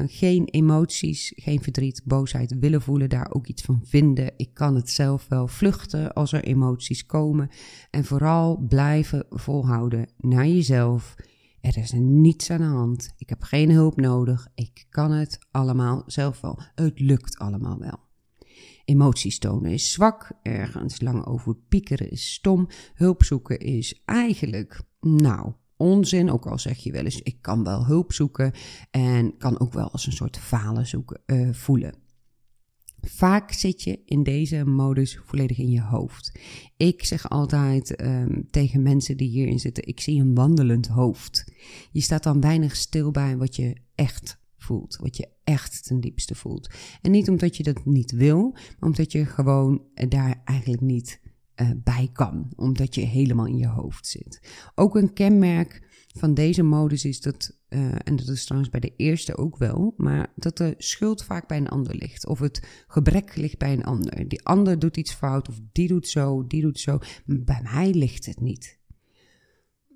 Geen 0.06 0.46
emoties, 0.46 1.34
geen 1.36 1.62
verdriet, 1.62 2.02
boosheid 2.06 2.60
willen 2.60 2.82
voelen, 2.82 3.10
daar 3.10 3.32
ook 3.32 3.48
iets 3.48 3.62
van 3.62 3.82
vinden. 3.84 4.34
Ik 4.38 4.54
kan 4.54 4.76
het 4.76 4.90
zelf 4.90 5.26
wel 5.30 5.48
vluchten 5.48 6.14
als 6.14 6.34
er 6.34 6.44
emoties 6.44 7.06
komen. 7.06 7.50
En 7.90 8.06
vooral 8.06 8.66
blijven 8.68 9.26
volhouden 9.30 10.08
naar 10.18 10.48
jezelf 10.48 11.16
er 11.64 11.78
is 11.78 11.92
niets 11.92 12.50
aan 12.50 12.58
de 12.58 12.64
hand. 12.64 13.14
Ik 13.18 13.30
heb 13.30 13.42
geen 13.42 13.72
hulp 13.72 13.96
nodig. 13.96 14.48
Ik 14.56 14.86
kan 14.90 15.12
het 15.12 15.40
allemaal 15.52 16.04
zelf 16.06 16.42
wel. 16.42 16.60
Het 16.76 17.00
lukt 17.00 17.38
allemaal 17.38 17.80
wel. 17.80 18.00
Emoties 18.86 19.40
tonen 19.40 19.72
is 19.72 19.92
zwak, 19.92 20.32
ergens 20.42 21.02
lang 21.02 21.26
over 21.26 21.56
piekeren 21.56 22.10
is 22.10 22.34
stom, 22.34 22.68
hulp 22.94 23.24
zoeken 23.24 23.60
is 23.60 24.02
eigenlijk, 24.06 24.82
nou, 25.00 25.54
onzin. 25.78 26.32
Ook 26.32 26.46
al 26.46 26.60
zeg 26.60 26.78
je 26.78 26.92
wel 26.92 27.04
eens, 27.04 27.22
ik 27.22 27.42
kan 27.42 27.64
wel 27.64 27.86
hulp 27.86 28.14
zoeken 28.14 28.52
en 28.92 29.38
kan 29.38 29.60
ook 29.60 29.74
wel 29.74 29.92
als 29.92 30.06
een 30.06 30.12
soort 30.12 30.38
falen 30.38 30.88
zoeken, 30.88 31.22
uh, 31.26 31.54
voelen. 31.54 32.03
Vaak 33.06 33.52
zit 33.52 33.84
je 33.84 34.00
in 34.06 34.24
deze 34.24 34.66
modus 34.66 35.20
volledig 35.26 35.58
in 35.58 35.70
je 35.70 35.82
hoofd. 35.82 36.40
Ik 36.78 37.06
zeg 37.06 37.30
altijd 37.30 38.02
um, 38.02 38.48
tegen 38.52 38.82
mensen 38.82 39.18
die 39.18 39.30
hierin 39.30 39.60
zitten: 39.60 39.88
ik 39.88 40.00
zie 40.00 40.22
een 40.22 40.34
wandelend 40.34 40.88
hoofd. 40.88 41.54
Je 41.92 42.02
staat 42.02 42.24
dan 42.24 42.42
weinig 42.42 42.76
stil 42.76 43.12
bij 43.12 43.38
wat 43.38 43.56
je 43.56 43.76
echt 43.96 44.42
voelt, 44.58 44.96
wat 44.96 45.18
je 45.18 45.30
echt 45.44 45.84
ten 45.84 46.00
diepste 46.00 46.36
voelt. 46.36 46.70
En 47.02 47.12
niet 47.12 47.30
omdat 47.30 47.58
je 47.58 47.64
dat 47.64 47.86
niet 47.86 48.12
wil, 48.12 48.52
maar 48.52 48.90
omdat 48.90 49.12
je 49.12 49.26
gewoon 49.26 49.82
daar 49.94 50.42
eigenlijk 50.46 50.82
niet 50.82 51.22
uh, 51.56 51.70
bij 51.84 52.10
kan, 52.14 52.52
omdat 52.56 52.96
je 52.96 53.02
helemaal 53.02 53.46
in 53.46 53.58
je 53.58 53.68
hoofd 53.68 54.08
zit. 54.08 54.40
Ook 54.76 54.96
een 54.96 55.14
kenmerk 55.14 55.92
van 56.18 56.34
deze 56.34 56.64
modus 56.64 57.06
is 57.06 57.22
dat, 57.22 57.62
uh, 57.74 57.96
en 58.04 58.16
dat 58.16 58.28
is 58.28 58.44
trouwens 58.44 58.72
bij 58.72 58.80
de 58.80 58.94
eerste 58.98 59.38
ook 59.38 59.58
wel, 59.58 59.94
maar 59.98 60.34
dat 60.36 60.58
de 60.58 60.76
schuld 60.78 61.24
vaak 61.24 61.48
bij 61.48 61.58
een 61.58 61.70
ander 61.70 61.96
ligt. 61.96 62.28
Of 62.28 62.40
het 62.40 62.86
gebrek 62.88 63.36
ligt 63.36 63.58
bij 63.58 63.74
een 63.74 63.84
ander. 63.84 64.28
Die 64.28 64.46
ander 64.46 64.80
doet 64.80 64.98
iets 64.98 65.14
fout, 65.14 65.50
of 65.50 65.60
die 65.72 65.88
doet 65.88 66.08
zo, 66.08 66.48
die 66.48 66.62
doet 66.62 66.80
zo. 66.80 67.00
Bij 67.26 67.62
mij 67.64 67.94
ligt 67.94 68.26
het 68.26 68.42
niet. 68.42 68.80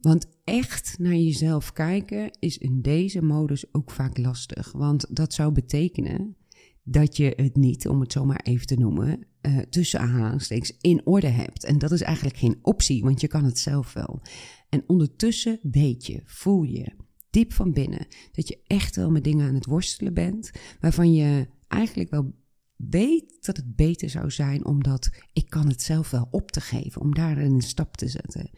Want 0.01 0.27
echt 0.43 0.95
naar 0.99 1.15
jezelf 1.15 1.73
kijken 1.73 2.31
is 2.39 2.57
in 2.57 2.81
deze 2.81 3.21
modus 3.21 3.73
ook 3.73 3.91
vaak 3.91 4.17
lastig. 4.17 4.71
Want 4.71 5.15
dat 5.15 5.33
zou 5.33 5.51
betekenen 5.51 6.35
dat 6.83 7.17
je 7.17 7.33
het 7.35 7.55
niet, 7.55 7.87
om 7.87 7.99
het 7.99 8.11
zo 8.11 8.25
maar 8.25 8.41
even 8.43 8.67
te 8.67 8.75
noemen, 8.75 9.27
uh, 9.41 9.57
tussen 9.57 9.99
aanhalingstekens 9.99 10.77
in 10.81 11.01
orde 11.05 11.27
hebt. 11.27 11.63
En 11.63 11.77
dat 11.77 11.91
is 11.91 12.01
eigenlijk 12.01 12.37
geen 12.37 12.59
optie, 12.61 13.03
want 13.03 13.21
je 13.21 13.27
kan 13.27 13.43
het 13.43 13.59
zelf 13.59 13.93
wel. 13.93 14.21
En 14.69 14.83
ondertussen 14.87 15.59
weet 15.61 16.05
je, 16.05 16.21
voel 16.25 16.63
je 16.63 17.05
diep 17.29 17.53
van 17.53 17.73
binnen 17.73 18.07
dat 18.31 18.47
je 18.47 18.59
echt 18.67 18.95
wel 18.95 19.11
met 19.11 19.23
dingen 19.23 19.47
aan 19.47 19.55
het 19.55 19.65
worstelen 19.65 20.13
bent, 20.13 20.51
waarvan 20.79 21.13
je 21.13 21.47
eigenlijk 21.67 22.09
wel 22.09 22.33
weet 22.75 23.45
dat 23.45 23.57
het 23.57 23.75
beter 23.75 24.09
zou 24.09 24.31
zijn 24.31 24.65
omdat 24.65 25.09
ik 25.33 25.49
kan 25.49 25.67
het 25.67 25.81
zelf 25.81 26.09
wel 26.09 26.27
op 26.31 26.51
te 26.51 26.61
geven, 26.61 27.01
om 27.01 27.13
daar 27.13 27.37
een 27.37 27.61
stap 27.61 27.97
te 27.97 28.07
zetten. 28.07 28.49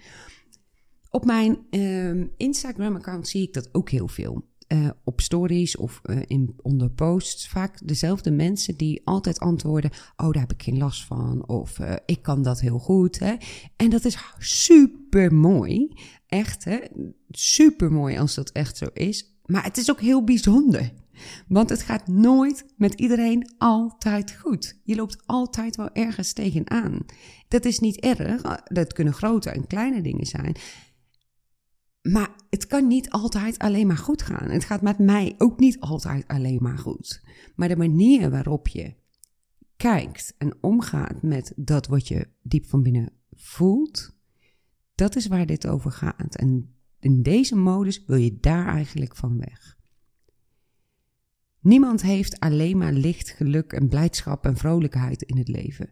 Op 1.10 1.26
mijn 1.26 1.60
uh, 1.70 2.26
Instagram-account 2.38 3.28
zie 3.28 3.42
ik 3.44 3.54
dat 3.54 3.74
ook 3.74 3.90
heel 3.90 4.08
veel. 4.08 4.49
Uh, 4.74 4.90
op 5.04 5.22
stories 5.22 5.78
of 5.78 6.02
uh, 6.04 6.22
in, 6.28 6.56
onder 6.62 6.90
posts 6.90 7.48
vaak 7.48 7.88
dezelfde 7.88 8.32
mensen 8.32 8.78
die 8.78 9.02
altijd 9.04 9.40
antwoorden: 9.40 9.92
Oh, 10.18 10.32
daar 10.32 10.42
heb 10.42 10.52
ik 10.52 10.64
geen 10.64 10.78
last 10.78 11.06
van. 11.06 11.48
Of 11.48 11.80
uh, 11.80 11.94
ik 12.06 12.22
kan 12.22 12.42
dat 12.42 12.60
heel 12.60 12.80
goed. 12.80 13.20
Hè? 13.20 13.36
En 13.76 13.90
dat 13.90 14.06
is 14.06 14.18
super 14.38 15.34
mooi. 15.34 15.94
Echt, 16.28 16.64
hè? 16.64 16.80
super 17.30 17.92
mooi 17.92 18.18
als 18.18 18.36
dat 18.36 18.50
echt 18.50 18.78
zo 18.78 18.88
is. 18.94 19.38
Maar 19.46 19.64
het 19.64 19.78
is 19.78 19.90
ook 19.90 20.02
heel 20.02 20.24
bijzonder. 20.24 20.92
Want 21.48 21.70
het 21.70 21.82
gaat 21.82 22.08
nooit 22.08 22.66
met 22.78 22.94
iedereen 22.94 23.54
altijd 23.58 24.38
goed. 24.42 24.80
Je 24.84 24.96
loopt 24.96 25.24
altijd 25.26 25.76
wel 25.76 25.90
ergens 25.94 26.34
tegenaan. 26.34 27.06
Dat 27.48 27.66
is 27.66 27.80
niet 27.80 28.00
erg. 28.00 28.42
Dat 28.64 28.94
kunnen 28.94 29.14
grote 29.14 29.50
en 29.50 29.68
kleine 29.68 30.02
dingen 30.02 30.26
zijn. 30.26 30.56
Maar 32.02 32.36
het 32.50 32.68
kan 32.68 32.88
niet 32.88 33.10
altijd 33.10 33.58
alleen 33.58 33.88
maar 33.88 33.98
goed 33.98 34.22
gaan. 34.22 34.50
Het 34.50 34.64
gaat 34.64 34.82
met 34.82 35.00
mij 35.00 35.36
ook 35.38 35.60
niet 35.60 35.80
altijd 35.80 36.28
alleen 36.28 36.62
maar 36.62 36.78
goed. 36.78 37.22
Maar 37.56 37.68
de 37.68 37.76
manier 37.76 38.30
waarop 38.30 38.68
je 38.68 38.94
kijkt 39.78 40.36
en 40.38 40.58
omgaat 40.62 41.22
met 41.22 41.54
dat 41.56 41.88
wat 41.88 42.08
je 42.08 42.28
diep 42.42 42.66
van 42.66 42.84
binnen 42.84 43.14
voelt, 43.32 44.18
dat 44.96 45.16
is 45.16 45.28
waar 45.28 45.46
dit 45.46 45.68
over 45.68 45.92
gaat. 45.92 46.36
En 46.36 46.76
in 47.00 47.22
deze 47.22 47.56
modus 47.56 48.06
wil 48.06 48.18
je 48.18 48.40
daar 48.40 48.68
eigenlijk 48.68 49.16
van 49.16 49.38
weg. 49.38 49.78
Niemand 51.60 52.02
heeft 52.02 52.40
alleen 52.40 52.78
maar 52.78 52.94
licht, 52.94 53.30
geluk 53.30 53.74
en 53.74 53.90
blijdschap 53.90 54.46
en 54.46 54.58
vrolijkheid 54.58 55.22
in 55.22 55.38
het 55.38 55.48
leven. 55.48 55.90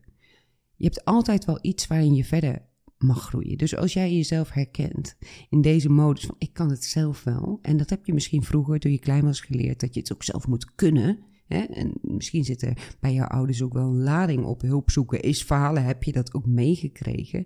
Je 0.76 0.84
hebt 0.86 1.06
altijd 1.06 1.46
wel 1.46 1.60
iets 1.62 1.88
waarin 1.88 2.14
je 2.14 2.26
verder 2.26 2.66
mag 2.98 3.24
groeien. 3.24 3.58
Dus 3.58 3.76
als 3.76 3.94
jij 3.94 4.14
jezelf 4.14 4.50
herkent 4.52 5.18
in 5.50 5.62
deze 5.62 5.90
modus 5.90 6.26
van 6.26 6.36
ik 6.38 6.54
kan 6.54 6.70
het 6.70 6.84
zelf 6.84 7.24
wel, 7.24 7.60
en 7.62 7.78
dat 7.78 7.90
heb 7.90 8.06
je 8.06 8.14
misschien 8.14 8.44
vroeger 8.44 8.80
toen 8.80 8.92
je 8.92 9.00
klein 9.00 9.24
was 9.24 9.42
geleerd 9.42 9.80
dat 9.80 9.94
je 9.94 10.00
het 10.00 10.14
ook 10.14 10.24
zelf 10.24 10.48
moet 10.48 10.76
kunnen. 10.76 11.20
Hè? 11.48 11.60
En 11.60 11.94
misschien 12.02 12.44
zit 12.44 12.62
er 12.62 12.96
bij 13.00 13.14
jouw 13.14 13.28
ouders 13.28 13.62
ook 13.62 13.74
wel 13.74 13.90
een 13.90 14.04
lading 14.04 14.44
op 14.44 14.62
hulp 14.62 14.90
zoeken. 14.90 15.22
Is 15.22 15.44
verhalen, 15.44 15.84
heb 15.84 16.04
je 16.04 16.12
dat 16.12 16.34
ook 16.34 16.46
meegekregen? 16.46 17.46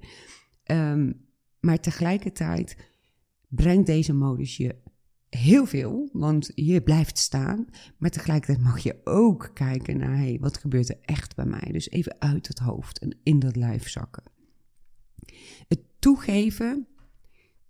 Um, 0.72 1.30
maar 1.60 1.80
tegelijkertijd 1.80 2.78
brengt 3.48 3.86
deze 3.86 4.14
modus 4.14 4.58
je 4.58 4.76
heel 5.30 5.66
veel, 5.66 6.10
want 6.14 6.52
je 6.56 6.82
blijft 6.82 7.18
staan. 7.18 7.68
Maar 7.98 8.10
tegelijkertijd 8.10 8.66
mag 8.66 8.80
je 8.80 9.02
ook 9.04 9.52
kijken 9.54 9.98
naar, 9.98 10.18
hey, 10.18 10.38
wat 10.40 10.58
gebeurt 10.58 10.90
er 10.90 11.00
echt 11.02 11.36
bij 11.36 11.46
mij? 11.46 11.70
Dus 11.72 11.90
even 11.90 12.16
uit 12.20 12.48
het 12.48 12.60
hoofd 12.60 13.00
en 13.00 13.18
in 13.24 13.40
dat 13.40 13.56
lijf 13.56 13.90
zakken. 13.90 14.24
Het 15.68 15.80
toegeven 16.00 16.88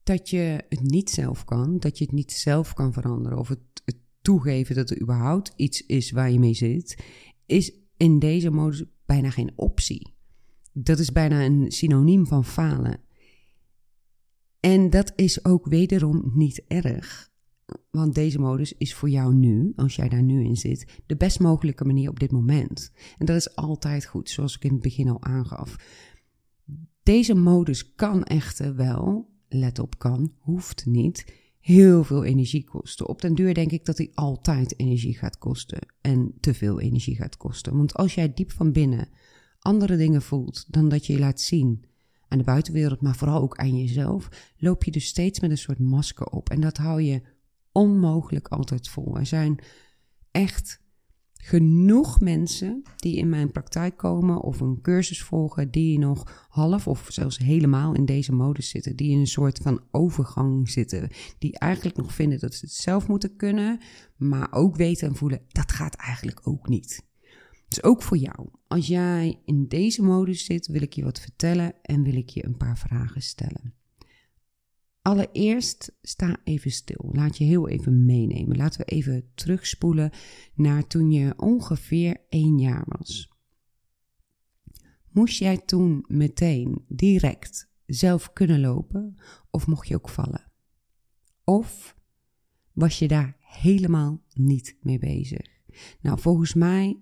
dat 0.04 0.30
je 0.30 0.64
het 0.70 0.82
niet 0.82 1.10
zelf 1.10 1.46
kan, 1.46 1.80
dat 1.80 1.98
je 1.98 2.04
het 2.04 2.14
niet 2.14 2.32
zelf 2.32 2.74
kan 2.74 2.94
veranderen, 2.94 3.38
of 3.38 3.48
het, 3.48 3.60
het 3.86 3.98
toegeven 4.22 4.76
dat 4.76 4.90
er 4.90 5.02
überhaupt 5.02 5.54
iets 5.56 5.86
is 5.86 6.12
waar 6.12 6.32
je 6.32 6.40
mee 6.40 6.54
zit, 6.54 7.04
is 7.46 7.74
in 7.98 8.20
deze 8.20 8.50
modus 8.50 8.84
bijna 9.06 9.30
geen 9.30 9.52
optie. 9.56 10.14
Dat 10.74 11.00
is 11.00 11.12
bijna 11.12 11.46
een 11.46 11.72
synoniem 11.72 12.28
van 12.28 12.46
falen. 12.46 13.00
En 14.60 14.90
dat 14.90 15.14
is 15.16 15.46
ook 15.46 15.66
wederom 15.66 16.32
niet 16.34 16.64
erg. 16.68 17.30
Want 17.92 18.16
deze 18.16 18.40
modus 18.40 18.74
is 18.78 18.94
voor 18.94 19.10
jou 19.10 19.36
nu, 19.36 19.74
als 19.76 19.96
jij 19.96 20.10
daar 20.10 20.24
nu 20.24 20.44
in 20.44 20.58
zit, 20.58 21.02
de 21.06 21.16
best 21.16 21.40
mogelijke 21.40 21.86
manier 21.86 22.10
op 22.10 22.20
dit 22.20 22.32
moment. 22.32 22.92
En 23.18 23.26
dat 23.26 23.36
is 23.36 23.56
altijd 23.56 24.06
goed, 24.06 24.30
zoals 24.30 24.56
ik 24.56 24.64
in 24.64 24.72
het 24.72 24.82
begin 24.82 25.10
al 25.10 25.22
aangaf. 25.24 25.76
Deze 27.04 27.34
modus 27.34 27.96
kan 27.96 28.24
echter 28.24 28.76
wel, 28.76 29.30
let 29.50 29.80
op 29.80 30.00
kan, 30.00 30.34
hoeft 30.40 30.86
niet, 30.86 31.26
heel 31.60 32.04
veel 32.04 32.24
energie 32.24 32.64
kosten. 32.64 33.08
Op 33.08 33.22
den 33.22 33.36
duur 33.36 33.54
denk 33.54 33.72
ik 33.72 33.86
dat 33.86 33.98
hij 33.98 34.12
altijd 34.14 34.80
energie 34.80 35.18
gaat 35.18 35.38
kosten 35.38 35.80
en 36.02 36.34
te 36.40 36.54
veel 36.54 36.80
energie 36.80 37.16
gaat 37.16 37.38
kosten. 37.38 37.78
Want 37.78 37.94
als 37.94 38.16
jij 38.16 38.34
diep 38.34 38.52
van 38.52 38.72
binnen 38.72 39.10
andere 39.60 39.98
dingen 39.98 40.22
voelt 40.22 40.66
dan 40.68 40.90
dat 40.90 41.06
je 41.06 41.14
je 41.14 41.20
laat 41.20 41.42
zien 41.42 41.84
aan 42.28 42.38
de 42.38 42.44
buitenwereld, 42.44 43.02
maar 43.02 43.16
vooral 43.16 43.42
ook 43.42 43.58
aan 43.58 43.78
jezelf, 43.78 44.54
loop 44.58 44.84
je 44.84 44.92
dus 44.92 45.06
steeds 45.06 45.40
met 45.40 45.52
een 45.52 45.58
soort 45.58 45.80
masker 45.80 46.26
op. 46.26 46.50
En 46.50 46.62
dat 46.62 46.78
hou 46.78 47.02
je 47.02 47.22
onmogelijk 47.72 48.48
altijd 48.48 48.90
vol. 48.90 49.18
Er 49.18 49.26
zijn 49.26 49.60
echt 50.32 50.82
genoeg 51.44 52.20
mensen 52.20 52.82
die 52.96 53.18
in 53.18 53.30
mijn 53.30 53.52
praktijk 53.52 53.98
komen 53.98 54.42
of 54.42 54.60
een 54.60 54.82
cursus 54.82 55.24
volgen, 55.24 55.72
die 55.72 56.00
nog 56.00 56.46
half 56.50 56.88
of 56.88 57.08
zelfs 57.10 57.38
helemaal 57.38 57.94
in 57.94 58.06
deze 58.06 58.34
modus 58.34 58.70
zitten, 58.70 58.96
die 58.96 59.12
in 59.12 59.20
een 59.20 59.28
soort 59.28 59.58
van 59.58 59.82
overgang 59.92 60.70
zitten, 60.70 61.10
die 61.40 61.60
eigenlijk 61.60 61.98
nog 61.98 62.14
vinden 62.14 62.40
dat 62.40 62.54
ze 62.54 62.66
het 62.66 62.74
zelf 62.74 63.08
moeten 63.08 63.36
kunnen, 63.36 63.80
maar 64.18 64.48
ook 64.52 64.76
weten 64.76 65.08
en 65.08 65.16
voelen 65.16 65.42
dat 65.48 65.72
gaat 65.72 65.96
eigenlijk 65.96 66.48
ook 66.48 66.68
niet. 66.68 67.10
Dus 67.68 67.84
ook 67.84 68.04
voor 68.04 68.18
jou. 68.18 68.50
Als 68.68 68.88
jij 68.88 69.40
in 69.46 69.68
deze 69.68 70.04
modus 70.04 70.46
zit, 70.46 70.68
wil 70.68 70.82
ik 70.82 70.94
je 70.94 71.04
wat 71.04 71.20
vertellen 71.20 71.74
en 71.82 72.04
wil 72.04 72.16
ik 72.16 72.30
je 72.30 72.46
een 72.46 72.58
paar 72.58 72.78
vragen 72.78 73.22
stellen. 73.22 73.74
Allereerst 75.02 75.92
sta 76.02 76.38
even 76.44 76.72
stil. 76.72 77.10
Laat 77.12 77.38
je 77.38 77.44
heel 77.44 77.68
even 77.68 78.06
meenemen. 78.06 78.58
Laten 78.58 78.80
we 78.80 78.86
even 78.86 79.32
terugspoelen 79.34 80.12
naar 80.54 80.88
toen 80.88 81.12
je 81.12 81.34
ongeveer 81.38 82.18
één 82.30 82.60
jaar 82.60 82.84
was. 82.86 83.30
Moest 85.12 85.40
jij 85.40 85.58
toen 85.58 86.06
meteen 86.08 86.86
direct 86.88 87.70
zelf 87.86 88.34
kunnen 88.34 88.60
lopen 88.60 89.16
of 89.50 89.68
mocht 89.68 89.88
je 89.88 89.96
ook 89.96 90.10
vallen? 90.10 90.52
Of 91.44 91.96
was 92.72 93.00
je 93.00 93.08
daar 93.08 93.38
helemaal 93.40 94.24
niet 94.34 94.78
mee 94.82 95.00
bezig? 95.00 95.48
Nou, 96.02 96.20
volgens 96.20 96.54
mij 96.54 97.02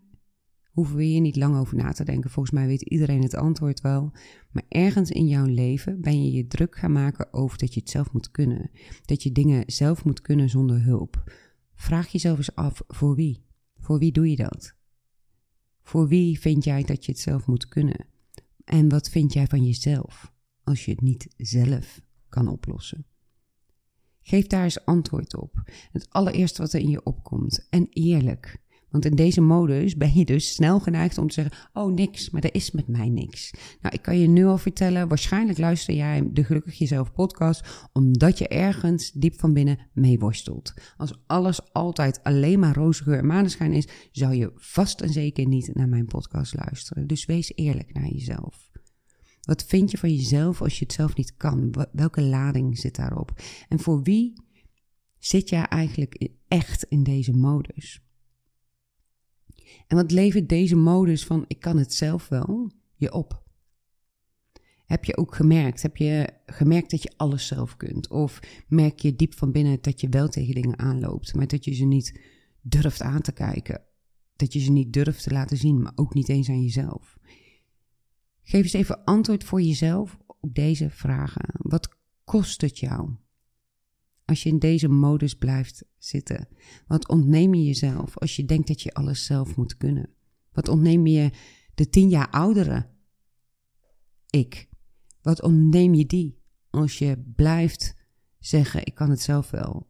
hoeven 0.79 0.97
we 0.97 1.03
hier 1.03 1.21
niet 1.21 1.35
lang 1.35 1.57
over 1.57 1.75
na 1.75 1.91
te 1.91 2.03
denken. 2.03 2.29
Volgens 2.29 2.55
mij 2.55 2.67
weet 2.67 2.81
iedereen 2.81 3.21
het 3.21 3.35
antwoord 3.35 3.81
wel. 3.81 4.11
Maar 4.51 4.63
ergens 4.67 5.09
in 5.11 5.27
jouw 5.27 5.45
leven 5.45 6.01
ben 6.01 6.23
je 6.23 6.31
je 6.31 6.47
druk 6.47 6.77
gaan 6.77 6.91
maken 6.91 7.33
over 7.33 7.57
dat 7.57 7.73
je 7.73 7.79
het 7.79 7.89
zelf 7.89 8.11
moet 8.13 8.31
kunnen. 8.31 8.71
Dat 9.05 9.23
je 9.23 9.31
dingen 9.31 9.63
zelf 9.65 10.05
moet 10.05 10.21
kunnen 10.21 10.49
zonder 10.49 10.83
hulp. 10.83 11.31
Vraag 11.75 12.07
jezelf 12.07 12.37
eens 12.37 12.55
af, 12.55 12.81
voor 12.87 13.15
wie? 13.15 13.45
Voor 13.79 13.99
wie 13.99 14.11
doe 14.11 14.29
je 14.29 14.35
dat? 14.35 14.75
Voor 15.83 16.07
wie 16.07 16.39
vind 16.39 16.63
jij 16.63 16.83
dat 16.83 17.05
je 17.05 17.11
het 17.11 17.21
zelf 17.21 17.47
moet 17.47 17.67
kunnen? 17.67 18.05
En 18.63 18.89
wat 18.89 19.09
vind 19.09 19.33
jij 19.33 19.47
van 19.47 19.65
jezelf 19.65 20.33
als 20.63 20.85
je 20.85 20.91
het 20.91 21.01
niet 21.01 21.27
zelf 21.37 22.01
kan 22.29 22.47
oplossen? 22.47 23.05
Geef 24.21 24.47
daar 24.47 24.63
eens 24.63 24.85
antwoord 24.85 25.37
op. 25.37 25.71
Het 25.91 26.09
allereerste 26.09 26.61
wat 26.61 26.73
er 26.73 26.79
in 26.79 26.89
je 26.89 27.03
opkomt. 27.03 27.67
En 27.69 27.87
eerlijk. 27.89 28.61
Want 28.91 29.05
in 29.05 29.15
deze 29.15 29.41
modus 29.41 29.97
ben 29.97 30.13
je 30.13 30.25
dus 30.25 30.53
snel 30.53 30.79
geneigd 30.79 31.17
om 31.17 31.27
te 31.27 31.33
zeggen: 31.33 31.53
Oh, 31.73 31.93
niks, 31.93 32.29
maar 32.29 32.43
er 32.43 32.53
is 32.53 32.71
met 32.71 32.87
mij 32.87 33.09
niks. 33.09 33.53
Nou, 33.81 33.95
ik 33.95 34.01
kan 34.01 34.19
je 34.19 34.27
nu 34.27 34.45
al 34.45 34.57
vertellen: 34.57 35.07
waarschijnlijk 35.07 35.57
luister 35.57 35.93
jij 35.93 36.29
de 36.31 36.43
Gelukkig 36.43 36.77
Jezelf 36.77 37.11
podcast 37.11 37.87
omdat 37.93 38.37
je 38.37 38.47
ergens 38.47 39.11
diep 39.11 39.39
van 39.39 39.53
binnen 39.53 39.79
mee 39.93 40.19
worstelt. 40.19 40.73
Als 40.97 41.13
alles 41.27 41.73
altijd 41.73 42.23
alleen 42.23 42.59
maar 42.59 42.75
roze 42.75 43.03
geur 43.03 43.17
en 43.17 43.25
maneschijn 43.25 43.73
is, 43.73 43.87
zou 44.11 44.35
je 44.35 44.51
vast 44.55 45.01
en 45.01 45.09
zeker 45.09 45.47
niet 45.47 45.73
naar 45.73 45.89
mijn 45.89 46.05
podcast 46.05 46.55
luisteren. 46.55 47.07
Dus 47.07 47.25
wees 47.25 47.51
eerlijk 47.55 47.93
naar 47.93 48.07
jezelf. 48.07 48.69
Wat 49.41 49.63
vind 49.63 49.91
je 49.91 49.97
van 49.97 50.13
jezelf 50.13 50.61
als 50.61 50.79
je 50.79 50.85
het 50.85 50.93
zelf 50.93 51.15
niet 51.15 51.37
kan? 51.37 51.73
Welke 51.91 52.21
lading 52.21 52.77
zit 52.77 52.95
daarop? 52.95 53.31
En 53.67 53.79
voor 53.79 54.03
wie 54.03 54.33
zit 55.17 55.49
jij 55.49 55.63
eigenlijk 55.63 56.29
echt 56.47 56.83
in 56.83 57.03
deze 57.03 57.31
modus? 57.31 58.01
En 59.87 59.97
wat 59.97 60.11
levert 60.11 60.49
deze 60.49 60.75
modus 60.75 61.25
van 61.25 61.45
ik 61.47 61.59
kan 61.59 61.77
het 61.77 61.93
zelf 61.93 62.27
wel 62.27 62.71
je 62.95 63.13
op? 63.13 63.43
Heb 64.85 65.05
je 65.05 65.17
ook 65.17 65.35
gemerkt? 65.35 65.81
Heb 65.81 65.97
je 65.97 66.29
gemerkt 66.45 66.91
dat 66.91 67.03
je 67.03 67.11
alles 67.17 67.47
zelf 67.47 67.77
kunt? 67.77 68.09
Of 68.09 68.39
merk 68.67 68.99
je 68.99 69.15
diep 69.15 69.33
van 69.33 69.51
binnen 69.51 69.77
dat 69.81 70.01
je 70.01 70.09
wel 70.09 70.27
tegen 70.27 70.53
dingen 70.53 70.79
aanloopt, 70.79 71.35
maar 71.35 71.47
dat 71.47 71.65
je 71.65 71.73
ze 71.73 71.85
niet 71.85 72.19
durft 72.61 73.01
aan 73.01 73.21
te 73.21 73.31
kijken? 73.31 73.81
Dat 74.35 74.53
je 74.53 74.59
ze 74.59 74.71
niet 74.71 74.93
durft 74.93 75.23
te 75.23 75.31
laten 75.31 75.57
zien, 75.57 75.81
maar 75.81 75.91
ook 75.95 76.13
niet 76.13 76.29
eens 76.29 76.49
aan 76.49 76.61
jezelf? 76.61 77.17
Geef 78.41 78.63
eens 78.63 78.73
even 78.73 79.03
antwoord 79.03 79.43
voor 79.43 79.61
jezelf 79.61 80.17
op 80.39 80.55
deze 80.55 80.89
vragen. 80.89 81.49
Wat 81.53 81.97
kost 82.23 82.61
het 82.61 82.79
jou? 82.79 83.15
Als 84.29 84.43
je 84.43 84.49
in 84.49 84.59
deze 84.59 84.87
modus 84.87 85.33
blijft 85.33 85.85
zitten? 85.97 86.47
Wat 86.87 87.07
ontneem 87.07 87.53
je 87.53 87.63
jezelf 87.63 88.17
als 88.17 88.35
je 88.35 88.45
denkt 88.45 88.67
dat 88.67 88.81
je 88.81 88.93
alles 88.93 89.25
zelf 89.25 89.55
moet 89.55 89.77
kunnen? 89.77 90.09
Wat 90.51 90.67
ontneem 90.67 91.07
je 91.07 91.31
de 91.75 91.89
tien 91.89 92.09
jaar 92.09 92.29
oudere 92.29 92.89
ik? 94.29 94.69
Wat 95.21 95.41
ontneem 95.41 95.93
je 95.93 96.05
die 96.05 96.41
als 96.69 96.97
je 96.97 97.31
blijft 97.35 97.95
zeggen: 98.39 98.85
Ik 98.85 98.95
kan 98.95 99.09
het 99.09 99.21
zelf 99.21 99.49
wel? 99.49 99.87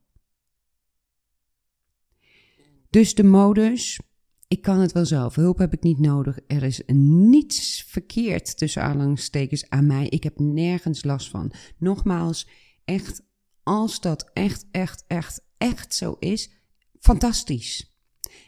Dus 2.90 3.16
de 3.16 3.24
modus, 3.24 4.00
ik 4.48 4.62
kan 4.62 4.80
het 4.80 4.92
wel 4.92 5.06
zelf. 5.06 5.36
Hulp 5.36 5.58
heb 5.58 5.74
ik 5.74 5.84
niet 5.84 6.00
nodig. 6.00 6.40
Er 6.48 6.64
is 6.64 6.82
niets 6.94 7.84
verkeerd 7.84 8.58
tussen 8.58 8.84
aanhalingstekens 8.84 9.70
aan 9.70 9.86
mij. 9.86 10.08
Ik 10.08 10.24
heb 10.24 10.40
nergens 10.40 11.04
last 11.04 11.30
van. 11.30 11.52
Nogmaals, 11.78 12.48
echt 12.86 13.28
als 13.70 14.02
dat 14.02 14.30
echt, 14.34 14.66
echt, 14.72 15.04
echt, 15.08 15.42
echt 15.58 15.94
zo 15.94 16.16
is, 16.20 16.52
fantastisch. 17.00 17.94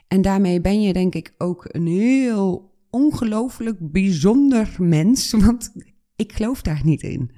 En 0.08 0.22
daarmee 0.22 0.62
ben 0.62 0.82
je 0.82 0.94
denk 0.94 1.16
ik 1.16 1.34
ook 1.38 1.66
een 1.68 1.88
heel 1.88 2.76
ongelooflijk 2.90 3.92
bijzonder 3.92 4.76
mens, 4.78 5.32
want 5.46 5.72
ik 6.16 6.34
geloof 6.34 6.62
daar 6.62 6.82
niet 6.84 7.02
in. 7.02 7.32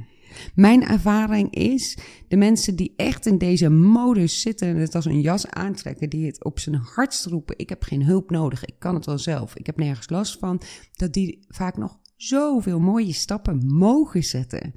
Mijn 0.56 0.84
ervaring 0.84 1.54
is, 1.54 1.98
de 2.28 2.38
mensen 2.38 2.76
die 2.76 2.94
echt 2.96 3.26
in 3.26 3.38
deze 3.38 3.70
modus 3.70 4.42
zitten 4.42 4.68
en 4.68 4.76
het 4.76 4.96
als 4.96 5.06
een 5.06 5.22
jas 5.22 5.48
aantrekken, 5.48 6.10
die 6.10 6.26
het 6.26 6.44
op 6.44 6.60
zijn 6.60 6.76
hardst 6.76 7.26
roepen, 7.26 7.58
ik 7.58 7.70
heb 7.70 7.84
geen 7.84 8.04
hulp 8.04 8.30
nodig, 8.30 8.66
ik 8.66 8.80
kan 8.80 8.96
het 8.96 9.06
wel 9.06 9.18
zelf, 9.18 9.56
ik 9.56 9.66
heb 9.66 9.78
nergens 9.78 10.10
last 10.10 10.40
van, 10.40 10.62
dat 10.94 11.14
die 11.14 11.46
vaak 11.48 11.78
nog 11.78 12.00
zoveel 12.16 12.80
mooie 12.80 13.14
stappen 13.14 13.66
mogen 13.66 14.24
zetten. 14.24 14.74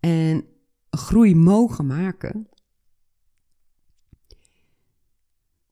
En 0.00 0.44
groei 0.96 1.34
mogen 1.34 1.86
maken. 1.86 2.48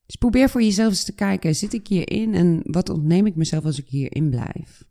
Dus 0.06 0.16
probeer 0.16 0.48
voor 0.48 0.62
jezelf 0.62 0.90
eens 0.90 1.04
te 1.04 1.14
kijken: 1.14 1.54
zit 1.54 1.72
ik 1.72 1.86
hierin 1.86 2.34
en 2.34 2.60
wat 2.62 2.88
ontneem 2.88 3.26
ik 3.26 3.36
mezelf 3.36 3.64
als 3.64 3.78
ik 3.78 3.88
hierin 3.88 4.30
blijf? 4.30 4.84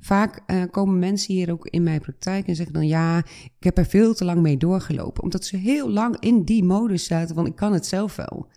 Vaak 0.00 0.42
eh, 0.46 0.62
komen 0.70 0.98
mensen 0.98 1.34
hier 1.34 1.52
ook 1.52 1.66
in 1.66 1.82
mijn 1.82 2.00
praktijk 2.00 2.46
en 2.46 2.56
zeggen 2.56 2.74
dan: 2.74 2.86
Ja, 2.86 3.18
ik 3.58 3.64
heb 3.64 3.78
er 3.78 3.86
veel 3.86 4.14
te 4.14 4.24
lang 4.24 4.40
mee 4.40 4.56
doorgelopen. 4.56 5.22
Omdat 5.22 5.44
ze 5.44 5.56
heel 5.56 5.90
lang 5.90 6.20
in 6.20 6.42
die 6.42 6.64
modus 6.64 7.04
zaten, 7.04 7.34
want 7.34 7.48
ik 7.48 7.56
kan 7.56 7.72
het 7.72 7.86
zelf 7.86 8.16
wel. 8.16 8.48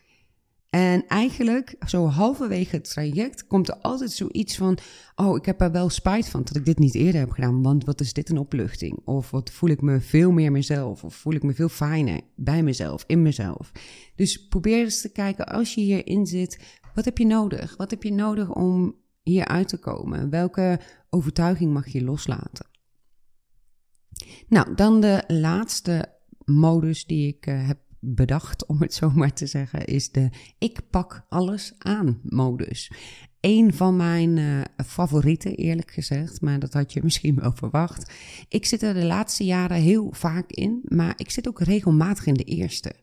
En 0.70 1.08
eigenlijk, 1.08 1.76
zo 1.86 2.06
halverwege 2.06 2.76
het 2.76 2.90
traject, 2.90 3.48
komt 3.48 3.68
er 3.68 3.76
altijd 3.76 4.12
zoiets 4.12 4.58
van: 4.58 4.78
Oh, 5.16 5.36
ik 5.36 5.46
heb 5.46 5.62
er 5.62 5.72
wel 5.72 5.90
spijt 5.90 6.30
van 6.30 6.44
dat 6.44 6.56
ik 6.56 6.66
dit 6.66 6.80
niet 6.80 6.96
eerder 6.96 7.20
heb 7.20 7.32
gedaan. 7.32 7.62
Want 7.62 7.86
wat 7.86 8.02
is 8.02 8.14
dit 8.14 8.30
een 8.30 8.38
opluchting? 8.38 9.00
Of 9.06 9.32
wat 9.32 9.52
voel 9.52 9.70
ik 9.70 9.82
me 9.82 10.02
veel 10.02 10.32
meer 10.32 10.52
mezelf? 10.52 11.04
Of 11.04 11.16
voel 11.16 11.34
ik 11.34 11.44
me 11.44 11.54
veel 11.54 11.70
fijner 11.70 12.22
bij 12.36 12.64
mezelf, 12.64 13.04
in 13.08 13.22
mezelf? 13.22 13.72
Dus 14.16 14.48
probeer 14.48 14.84
eens 14.84 15.02
te 15.02 15.12
kijken, 15.12 15.48
als 15.48 15.74
je 15.74 15.82
hierin 15.82 16.26
zit, 16.26 16.80
wat 16.94 17.06
heb 17.06 17.18
je 17.18 17.26
nodig? 17.26 17.78
Wat 17.78 17.92
heb 17.92 18.04
je 18.04 18.14
nodig 18.14 18.54
om 18.56 18.96
hier 19.24 19.46
uit 19.46 19.68
te 19.68 19.78
komen? 19.78 20.30
Welke 20.30 20.80
overtuiging 21.10 21.74
mag 21.74 21.88
je 21.88 22.04
loslaten? 22.04 22.68
Nou, 24.48 24.76
dan 24.76 25.02
de 25.02 25.24
laatste 25.28 26.18
modus 26.46 27.06
die 27.06 27.28
ik 27.28 27.48
uh, 27.48 27.68
heb 27.68 27.80
bedacht, 28.00 28.66
om 28.66 28.82
het 28.82 28.94
zo 29.00 29.10
maar 29.10 29.34
te 29.34 29.48
zeggen, 29.48 29.86
is 29.86 30.12
de 30.12 30.30
ik 30.58 30.80
pak 30.90 31.26
alles 31.30 31.74
aan 31.78 32.20
modus. 32.24 32.92
Een 33.40 33.74
van 33.74 33.96
mijn 33.96 34.38
uh, 34.38 34.62
favorieten, 34.86 35.56
eerlijk 35.56 35.92
gezegd, 35.92 36.42
maar 36.42 36.60
dat 36.60 36.74
had 36.74 36.94
je 36.94 37.04
misschien 37.04 37.36
wel 37.36 37.52
verwacht. 37.52 38.14
Ik 38.50 38.66
zit 38.66 38.82
er 38.82 38.94
de 38.94 39.06
laatste 39.06 39.44
jaren 39.44 39.78
heel 39.78 40.10
vaak 40.12 40.52
in, 40.52 40.82
maar 40.84 41.14
ik 41.18 41.32
zit 41.32 41.48
ook 41.48 41.62
regelmatig 41.62 42.26
in 42.26 42.34
de 42.34 42.44
eerste. 42.44 42.94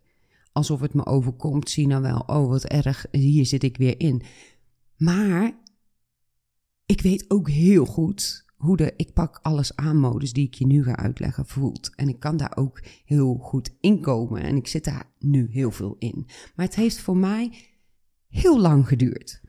Alsof 0.52 0.80
het 0.80 0.94
me 0.94 1.06
overkomt, 1.06 1.70
zie 1.70 1.86
nou 1.86 2.02
wel, 2.02 2.18
oh 2.18 2.48
wat 2.48 2.64
erg, 2.64 3.06
hier 3.10 3.46
zit 3.46 3.62
ik 3.62 3.76
weer 3.76 4.00
in. 4.00 4.22
Maar 4.96 5.52
ik 6.86 7.00
weet 7.00 7.24
ook 7.30 7.50
heel 7.50 7.84
goed 7.84 8.45
hoe 8.56 8.76
de 8.76 8.92
ik 8.96 9.12
pak 9.12 9.38
alles 9.42 9.76
aan 9.76 9.98
modus 9.98 10.32
die 10.32 10.46
ik 10.46 10.54
je 10.54 10.66
nu 10.66 10.84
ga 10.84 10.96
uitleggen 10.96 11.46
voelt. 11.46 11.94
En 11.94 12.08
ik 12.08 12.20
kan 12.20 12.36
daar 12.36 12.56
ook 12.56 12.82
heel 13.04 13.34
goed 13.34 13.76
in 13.80 14.00
komen 14.00 14.42
en 14.42 14.56
ik 14.56 14.66
zit 14.66 14.84
daar 14.84 15.12
nu 15.18 15.48
heel 15.50 15.70
veel 15.70 15.96
in. 15.98 16.26
Maar 16.54 16.66
het 16.66 16.74
heeft 16.74 17.00
voor 17.00 17.16
mij 17.16 17.52
heel 18.28 18.60
lang 18.60 18.88
geduurd 18.88 19.44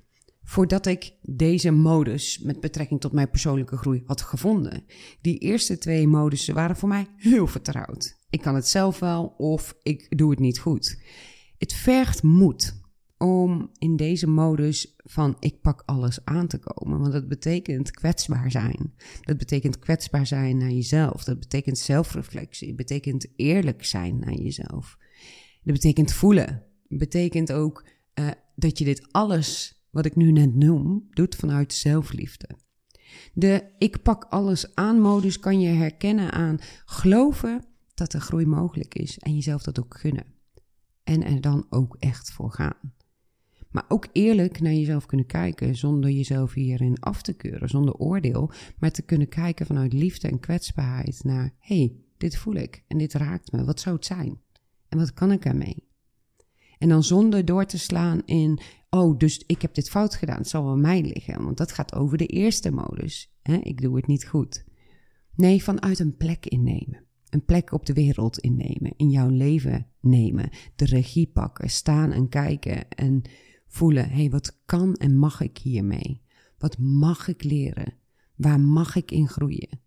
voordat 0.47 0.85
ik 0.85 1.13
deze 1.21 1.71
modus 1.71 2.39
met 2.39 2.59
betrekking 2.59 2.99
tot 3.01 3.11
mijn 3.11 3.29
persoonlijke 3.29 3.77
groei 3.77 4.03
had 4.05 4.21
gevonden. 4.21 4.83
Die 5.21 5.37
eerste 5.37 5.77
twee 5.77 6.07
modussen 6.07 6.53
waren 6.53 6.75
voor 6.75 6.89
mij 6.89 7.07
heel 7.15 7.47
vertrouwd. 7.47 8.17
Ik 8.29 8.41
kan 8.41 8.55
het 8.55 8.67
zelf 8.67 8.99
wel 8.99 9.25
of 9.37 9.77
ik 9.83 10.17
doe 10.17 10.29
het 10.29 10.39
niet 10.39 10.59
goed. 10.59 11.01
Het 11.57 11.73
vergt 11.73 12.23
moed 12.23 12.81
om 13.17 13.69
in 13.77 13.95
deze 13.95 14.27
modus 14.27 14.95
van 14.97 15.37
ik 15.39 15.61
pak 15.61 15.83
alles 15.85 16.25
aan 16.25 16.47
te 16.47 16.57
komen. 16.57 16.99
Want 16.99 17.11
dat 17.11 17.27
betekent 17.27 17.91
kwetsbaar 17.91 18.51
zijn. 18.51 18.93
Dat 19.21 19.37
betekent 19.37 19.79
kwetsbaar 19.79 20.27
zijn 20.27 20.57
naar 20.57 20.71
jezelf. 20.71 21.23
Dat 21.23 21.39
betekent 21.39 21.77
zelfreflectie. 21.77 22.67
Dat 22.67 22.75
betekent 22.75 23.27
eerlijk 23.35 23.85
zijn 23.85 24.19
naar 24.19 24.33
jezelf. 24.33 24.97
Dat 25.63 25.73
betekent 25.73 26.13
voelen. 26.13 26.63
Dat 26.87 26.99
betekent 26.99 27.51
ook 27.51 27.85
uh, 28.19 28.27
dat 28.55 28.77
je 28.77 28.85
dit 28.85 29.07
alles 29.11 29.81
wat 29.89 30.05
ik 30.05 30.15
nu 30.15 30.31
net 30.31 30.55
noem, 30.55 31.07
doet 31.09 31.35
vanuit 31.35 31.73
zelfliefde. 31.73 32.49
De 33.33 33.73
ik 33.77 34.01
pak 34.01 34.23
alles 34.23 34.75
aan 34.75 34.99
modus 35.01 35.39
kan 35.39 35.59
je 35.59 35.69
herkennen 35.69 36.31
aan 36.31 36.59
geloven 36.85 37.65
dat 37.93 38.13
er 38.13 38.19
groei 38.19 38.45
mogelijk 38.45 38.95
is 38.95 39.17
en 39.17 39.33
jezelf 39.33 39.63
dat 39.63 39.79
ook 39.79 39.97
gunnen. 39.97 40.25
En 41.03 41.23
er 41.23 41.41
dan 41.41 41.65
ook 41.69 41.95
echt 41.99 42.31
voor 42.31 42.51
gaan. 42.51 42.95
Maar 43.71 43.85
ook 43.87 44.07
eerlijk 44.11 44.59
naar 44.59 44.73
jezelf 44.73 45.05
kunnen 45.05 45.25
kijken 45.25 45.75
zonder 45.75 46.09
jezelf 46.09 46.53
hierin 46.53 46.99
af 46.99 47.21
te 47.21 47.33
keuren, 47.33 47.69
zonder 47.69 47.93
oordeel, 47.93 48.51
maar 48.77 48.91
te 48.91 49.01
kunnen 49.01 49.29
kijken 49.29 49.65
vanuit 49.65 49.93
liefde 49.93 50.27
en 50.27 50.39
kwetsbaarheid 50.39 51.23
naar: 51.23 51.53
hey, 51.59 51.95
dit 52.17 52.37
voel 52.37 52.55
ik 52.55 52.83
en 52.87 52.97
dit 52.97 53.13
raakt 53.13 53.51
me. 53.51 53.63
Wat 53.63 53.79
zou 53.79 53.95
het 53.95 54.05
zijn? 54.05 54.39
En 54.89 54.97
wat 54.97 55.13
kan 55.13 55.31
ik 55.31 55.45
ermee? 55.45 55.85
En 56.77 56.89
dan 56.89 57.03
zonder 57.03 57.45
door 57.45 57.65
te 57.65 57.77
slaan 57.77 58.21
in: 58.25 58.59
oh, 58.89 59.17
dus 59.17 59.43
ik 59.45 59.61
heb 59.61 59.73
dit 59.73 59.89
fout 59.89 60.15
gedaan, 60.15 60.37
het 60.37 60.49
zal 60.49 60.69
aan 60.69 60.81
mij 60.81 61.01
liggen. 61.01 61.43
Want 61.43 61.57
dat 61.57 61.71
gaat 61.71 61.95
over 61.95 62.17
de 62.17 62.25
eerste 62.25 62.71
modus. 62.71 63.33
Hè? 63.41 63.55
Ik 63.55 63.81
doe 63.81 63.95
het 63.95 64.07
niet 64.07 64.27
goed. 64.27 64.65
Nee, 65.35 65.63
vanuit 65.63 65.99
een 65.99 66.17
plek 66.17 66.45
innemen. 66.45 67.05
Een 67.29 67.45
plek 67.45 67.71
op 67.71 67.85
de 67.85 67.93
wereld 67.93 68.39
innemen, 68.39 68.93
in 68.95 69.09
jouw 69.09 69.29
leven 69.29 69.87
nemen, 70.01 70.49
de 70.75 70.85
regie 70.85 71.27
pakken, 71.27 71.69
staan 71.69 72.11
en 72.11 72.29
kijken 72.29 72.89
en 72.89 73.21
voelen, 73.77 74.09
hé, 74.09 74.15
hey, 74.15 74.29
wat 74.29 74.59
kan 74.65 74.95
en 74.95 75.17
mag 75.17 75.41
ik 75.41 75.57
hiermee? 75.57 76.21
Wat 76.57 76.77
mag 76.77 77.27
ik 77.27 77.43
leren? 77.43 77.93
Waar 78.35 78.59
mag 78.59 78.95
ik 78.95 79.11
in 79.11 79.27
groeien? 79.27 79.79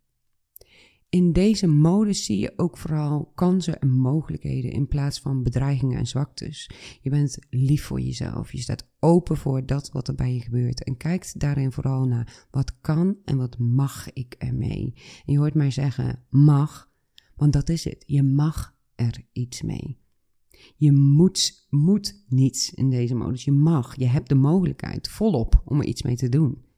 In 1.08 1.32
deze 1.32 1.66
modus 1.66 2.24
zie 2.24 2.38
je 2.38 2.52
ook 2.56 2.76
vooral 2.76 3.32
kansen 3.34 3.80
en 3.80 3.90
mogelijkheden 3.90 4.70
in 4.70 4.88
plaats 4.88 5.20
van 5.20 5.42
bedreigingen 5.42 5.98
en 5.98 6.06
zwaktes. 6.06 6.70
Je 7.00 7.10
bent 7.10 7.38
lief 7.50 7.84
voor 7.84 8.00
jezelf. 8.00 8.52
Je 8.52 8.58
staat 8.58 8.88
open 8.98 9.36
voor 9.36 9.66
dat 9.66 9.90
wat 9.92 10.08
er 10.08 10.14
bij 10.14 10.34
je 10.34 10.40
gebeurt. 10.40 10.84
En 10.84 10.96
kijkt 10.96 11.40
daarin 11.40 11.72
vooral 11.72 12.04
naar 12.04 12.46
wat 12.50 12.80
kan 12.80 13.16
en 13.24 13.36
wat 13.36 13.58
mag 13.58 14.12
ik 14.12 14.34
ermee. 14.38 14.94
En 15.26 15.32
je 15.32 15.38
hoort 15.38 15.54
mij 15.54 15.70
zeggen 15.70 16.24
mag, 16.28 16.90
want 17.36 17.52
dat 17.52 17.68
is 17.68 17.84
het. 17.84 18.04
Je 18.06 18.22
mag 18.22 18.76
er 18.94 19.24
iets 19.32 19.62
mee. 19.62 19.98
Je 20.76 20.92
moet, 20.92 21.66
moet 21.70 22.24
niets 22.28 22.74
in 22.74 22.90
deze 22.90 23.14
modus. 23.14 23.44
Je 23.44 23.52
mag, 23.52 23.96
je 23.96 24.06
hebt 24.06 24.28
de 24.28 24.34
mogelijkheid 24.34 25.08
volop 25.08 25.62
om 25.64 25.80
er 25.80 25.86
iets 25.86 26.02
mee 26.02 26.16
te 26.16 26.28
doen. 26.28 26.68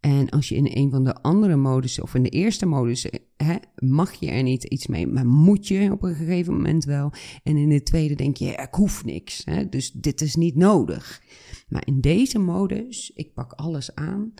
En 0.00 0.28
als 0.28 0.48
je 0.48 0.54
in 0.54 0.70
een 0.70 0.90
van 0.90 1.04
de 1.04 1.14
andere 1.14 1.56
modussen 1.56 2.02
of 2.02 2.14
in 2.14 2.22
de 2.22 2.28
eerste 2.28 2.66
modus 2.66 3.06
hè, 3.36 3.56
mag 3.78 4.14
je 4.14 4.30
er 4.30 4.42
niet 4.42 4.64
iets 4.64 4.86
mee, 4.86 5.06
maar 5.06 5.26
moet 5.26 5.68
je 5.68 5.92
op 5.92 6.02
een 6.02 6.14
gegeven 6.14 6.52
moment 6.52 6.84
wel. 6.84 7.12
En 7.42 7.56
in 7.56 7.68
de 7.68 7.82
tweede 7.82 8.14
denk 8.14 8.36
je, 8.36 8.50
ik 8.50 8.74
hoef 8.74 9.04
niks, 9.04 9.42
hè, 9.44 9.68
dus 9.68 9.92
dit 9.92 10.20
is 10.20 10.34
niet 10.34 10.56
nodig. 10.56 11.22
Maar 11.68 11.86
in 11.86 12.00
deze 12.00 12.38
modus, 12.38 13.10
ik 13.14 13.34
pak 13.34 13.52
alles 13.52 13.94
aan, 13.94 14.34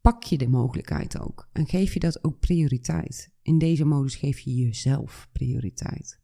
pak 0.00 0.22
je 0.22 0.38
de 0.38 0.48
mogelijkheid 0.48 1.20
ook 1.20 1.48
en 1.52 1.66
geef 1.66 1.92
je 1.92 2.00
dat 2.00 2.24
ook 2.24 2.38
prioriteit. 2.38 3.30
In 3.42 3.58
deze 3.58 3.84
modus 3.84 4.14
geef 4.14 4.38
je 4.38 4.54
jezelf 4.54 5.28
prioriteit. 5.32 6.22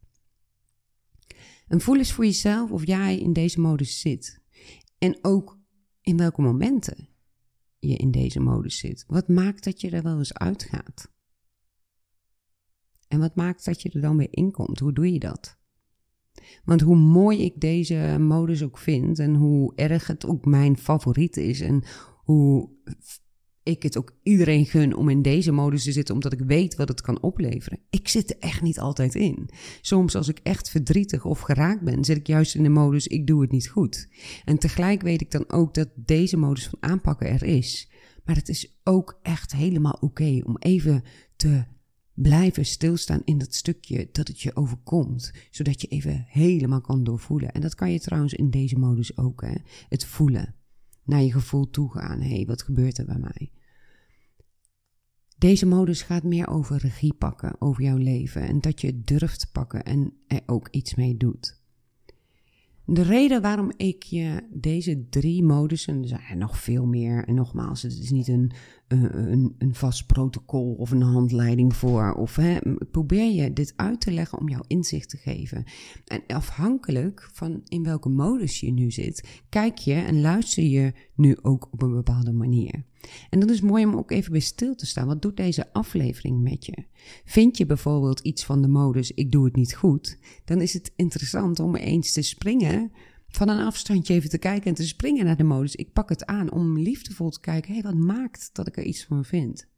En 1.70 1.80
voel 1.80 1.96
eens 1.96 2.12
voor 2.12 2.24
jezelf 2.24 2.70
of 2.70 2.86
jij 2.86 3.18
in 3.18 3.32
deze 3.32 3.60
modus 3.60 4.00
zit. 4.00 4.40
En 4.98 5.18
ook 5.22 5.58
in 6.00 6.16
welke 6.16 6.42
momenten 6.42 7.08
je 7.78 7.96
in 7.96 8.10
deze 8.10 8.40
modus 8.40 8.78
zit. 8.78 9.04
Wat 9.06 9.28
maakt 9.28 9.64
dat 9.64 9.80
je 9.80 9.90
er 9.90 10.02
wel 10.02 10.18
eens 10.18 10.34
uitgaat? 10.34 11.12
En 13.08 13.18
wat 13.18 13.34
maakt 13.34 13.64
dat 13.64 13.82
je 13.82 13.90
er 13.90 14.00
dan 14.00 14.16
weer 14.16 14.28
in 14.30 14.50
komt? 14.50 14.78
Hoe 14.78 14.92
doe 14.92 15.12
je 15.12 15.18
dat? 15.18 15.58
Want 16.64 16.80
hoe 16.80 16.96
mooi 16.96 17.42
ik 17.44 17.60
deze 17.60 18.16
modus 18.20 18.62
ook 18.62 18.78
vind 18.78 19.18
en 19.18 19.34
hoe 19.34 19.72
erg 19.74 20.06
het 20.06 20.26
ook 20.26 20.44
mijn 20.44 20.78
favoriet 20.78 21.36
is 21.36 21.60
en 21.60 21.84
hoe 22.24 22.70
ik 23.62 23.82
het 23.82 23.96
ook 23.96 24.12
iedereen 24.22 24.66
gun 24.66 24.96
om 24.96 25.08
in 25.08 25.22
deze 25.22 25.52
modus 25.52 25.82
te 25.82 25.92
zitten, 25.92 26.14
omdat 26.14 26.32
ik 26.32 26.40
weet 26.40 26.76
wat 26.76 26.88
het 26.88 27.00
kan 27.00 27.22
opleveren. 27.22 27.78
Ik 27.90 28.08
zit 28.08 28.30
er 28.30 28.36
echt 28.38 28.62
niet 28.62 28.80
altijd 28.80 29.14
in. 29.14 29.48
Soms 29.80 30.14
als 30.14 30.28
ik 30.28 30.40
echt 30.42 30.70
verdrietig 30.70 31.24
of 31.24 31.40
geraakt 31.40 31.82
ben, 31.82 32.04
zit 32.04 32.16
ik 32.16 32.26
juist 32.26 32.54
in 32.54 32.62
de 32.62 32.68
modus 32.68 33.06
ik 33.06 33.26
doe 33.26 33.40
het 33.40 33.50
niet 33.50 33.68
goed. 33.68 34.08
En 34.44 34.58
tegelijk 34.58 35.02
weet 35.02 35.20
ik 35.20 35.30
dan 35.30 35.50
ook 35.50 35.74
dat 35.74 35.88
deze 35.94 36.36
modus 36.36 36.68
van 36.68 36.82
aanpakken 36.82 37.28
er 37.28 37.42
is. 37.42 37.90
Maar 38.24 38.36
het 38.36 38.48
is 38.48 38.80
ook 38.84 39.18
echt 39.22 39.52
helemaal 39.52 39.96
oké 40.00 40.40
om 40.44 40.56
even 40.58 41.04
te 41.36 41.64
blijven 42.14 42.66
stilstaan 42.66 43.22
in 43.24 43.38
dat 43.38 43.54
stukje 43.54 44.08
dat 44.12 44.28
het 44.28 44.40
je 44.40 44.56
overkomt, 44.56 45.32
zodat 45.50 45.80
je 45.80 45.86
even 45.86 46.24
helemaal 46.28 46.80
kan 46.80 47.04
doorvoelen. 47.04 47.52
En 47.52 47.60
dat 47.60 47.74
kan 47.74 47.92
je 47.92 48.00
trouwens 48.00 48.34
in 48.34 48.50
deze 48.50 48.78
modus 48.78 49.16
ook, 49.16 49.40
hè? 49.40 49.54
het 49.88 50.04
voelen 50.04 50.54
naar 51.10 51.22
je 51.22 51.32
gevoel 51.32 51.70
toe 51.70 51.90
gaan. 51.90 52.20
Hé, 52.20 52.34
hey, 52.34 52.46
wat 52.46 52.62
gebeurt 52.62 52.98
er 52.98 53.04
bij 53.04 53.18
mij? 53.18 53.52
Deze 55.38 55.66
modus 55.66 56.02
gaat 56.02 56.22
meer 56.22 56.48
over 56.48 56.76
regie 56.76 57.14
pakken 57.14 57.60
over 57.60 57.82
jouw 57.82 57.96
leven 57.96 58.42
en 58.42 58.60
dat 58.60 58.80
je 58.80 59.00
durft 59.00 59.48
pakken 59.52 59.84
en 59.84 60.12
er 60.26 60.40
ook 60.46 60.68
iets 60.68 60.94
mee 60.94 61.16
doet. 61.16 61.59
De 62.92 63.02
reden 63.02 63.42
waarom 63.42 63.72
ik 63.76 64.02
je 64.02 64.42
deze 64.50 65.08
drie 65.08 65.42
modussen, 65.42 66.02
er 66.02 66.08
zijn 66.08 66.38
nog 66.38 66.58
veel 66.58 66.86
meer, 66.86 67.24
en 67.24 67.34
nogmaals, 67.34 67.82
het 67.82 67.98
is 67.98 68.10
niet 68.10 68.28
een, 68.28 68.52
een, 68.88 69.54
een 69.58 69.74
vast 69.74 70.06
protocol 70.06 70.74
of 70.74 70.90
een 70.90 71.02
handleiding 71.02 71.76
voor, 71.76 72.12
of 72.12 72.36
hè, 72.36 72.58
probeer 72.90 73.32
je 73.32 73.52
dit 73.52 73.72
uit 73.76 74.00
te 74.00 74.10
leggen 74.10 74.38
om 74.38 74.48
jou 74.48 74.64
inzicht 74.66 75.08
te 75.08 75.16
geven. 75.16 75.64
En 76.06 76.22
afhankelijk 76.26 77.28
van 77.32 77.60
in 77.64 77.82
welke 77.82 78.08
modus 78.08 78.60
je 78.60 78.72
nu 78.72 78.90
zit, 78.90 79.42
kijk 79.48 79.78
je 79.78 79.94
en 79.94 80.20
luister 80.20 80.64
je 80.64 80.92
nu 81.14 81.36
ook 81.42 81.68
op 81.70 81.82
een 81.82 81.94
bepaalde 81.94 82.32
manier. 82.32 82.84
En 83.30 83.40
dat 83.40 83.50
is 83.50 83.60
mooi 83.60 83.84
om 83.84 83.96
ook 83.96 84.10
even 84.10 84.32
bij 84.32 84.40
stil 84.40 84.74
te 84.74 84.86
staan. 84.86 85.06
Wat 85.06 85.22
doet 85.22 85.36
deze 85.36 85.72
aflevering 85.72 86.42
met 86.42 86.66
je? 86.66 86.84
Vind 87.24 87.56
je 87.56 87.66
bijvoorbeeld 87.66 88.20
iets 88.20 88.44
van 88.44 88.62
de 88.62 88.68
modus 88.68 89.12
ik 89.12 89.30
doe 89.32 89.44
het 89.44 89.56
niet 89.56 89.74
goed? 89.74 90.18
Dan 90.44 90.60
is 90.60 90.72
het 90.72 90.92
interessant 90.96 91.60
om 91.60 91.76
eens 91.76 92.12
te 92.12 92.22
springen 92.22 92.92
van 93.28 93.48
een 93.48 93.66
afstandje 93.66 94.14
even 94.14 94.30
te 94.30 94.38
kijken 94.38 94.66
en 94.66 94.74
te 94.74 94.86
springen 94.86 95.24
naar 95.24 95.36
de 95.36 95.44
modus. 95.44 95.76
Ik 95.76 95.92
pak 95.92 96.08
het 96.08 96.26
aan 96.26 96.52
om 96.52 96.78
liefdevol 96.78 97.30
te 97.30 97.40
kijken. 97.40 97.74
Hé, 97.74 97.80
hey, 97.80 97.92
wat 97.92 98.00
maakt 98.00 98.50
dat 98.52 98.66
ik 98.66 98.76
er 98.76 98.84
iets 98.84 99.04
van 99.04 99.24
vind? 99.24 99.68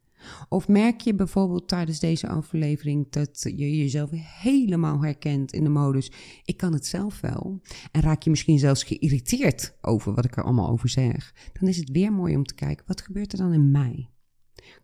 Of 0.49 0.67
merk 0.67 1.01
je 1.01 1.15
bijvoorbeeld 1.15 1.67
tijdens 1.67 1.99
deze 1.99 2.27
aflevering 2.27 3.09
dat 3.09 3.41
je 3.55 3.77
jezelf 3.77 4.09
helemaal 4.13 5.03
herkent 5.03 5.53
in 5.53 5.63
de 5.63 5.69
modus: 5.69 6.11
ik 6.45 6.57
kan 6.57 6.73
het 6.73 6.85
zelf 6.85 7.21
wel. 7.21 7.61
En 7.91 8.01
raak 8.01 8.23
je 8.23 8.29
misschien 8.29 8.59
zelfs 8.59 8.83
geïrriteerd 8.83 9.77
over 9.81 10.13
wat 10.13 10.25
ik 10.25 10.37
er 10.37 10.43
allemaal 10.43 10.69
over 10.69 10.89
zeg. 10.89 11.33
Dan 11.59 11.69
is 11.69 11.77
het 11.77 11.89
weer 11.89 12.13
mooi 12.13 12.35
om 12.35 12.43
te 12.43 12.55
kijken: 12.55 12.85
wat 12.87 13.01
gebeurt 13.01 13.31
er 13.31 13.37
dan 13.37 13.53
in 13.53 13.71
mij? 13.71 14.07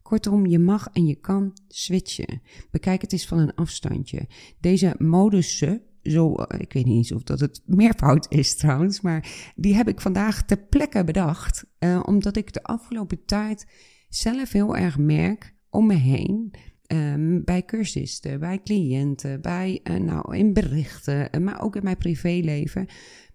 Kortom, 0.01 0.45
je 0.45 0.59
mag 0.59 0.87
en 0.93 1.05
je 1.05 1.15
kan 1.15 1.57
switchen. 1.67 2.41
Bekijk 2.71 3.01
het 3.01 3.11
eens 3.11 3.27
van 3.27 3.37
een 3.37 3.55
afstandje. 3.55 4.27
Deze 4.59 4.95
modussen, 4.97 5.81
zo, 6.03 6.35
eh, 6.35 6.59
ik 6.59 6.73
weet 6.73 6.85
niet 6.85 6.95
eens 6.95 7.11
of 7.11 7.23
dat 7.23 7.39
het 7.39 7.61
meervoud 7.65 8.25
is 8.29 8.55
trouwens, 8.55 9.01
maar 9.01 9.51
die 9.55 9.75
heb 9.75 9.87
ik 9.87 10.01
vandaag 10.01 10.45
ter 10.45 10.57
plekke 10.57 11.03
bedacht. 11.03 11.65
Uh, 11.79 12.03
omdat 12.05 12.35
ik 12.37 12.53
de 12.53 12.63
afgelopen 12.63 13.25
tijd 13.25 13.65
zelf 14.09 14.51
heel 14.51 14.75
erg 14.75 14.97
merk 14.97 15.55
om 15.69 15.85
me 15.85 15.93
heen. 15.93 16.53
Um, 16.91 17.43
bij 17.43 17.65
cursisten, 17.65 18.39
bij 18.39 18.61
cliënten, 18.63 19.41
bij, 19.41 19.79
uh, 19.83 19.97
nou, 19.97 20.37
in 20.37 20.53
berichten, 20.53 21.43
maar 21.43 21.61
ook 21.61 21.75
in 21.75 21.83
mijn 21.83 21.97
privéleven. 21.97 22.87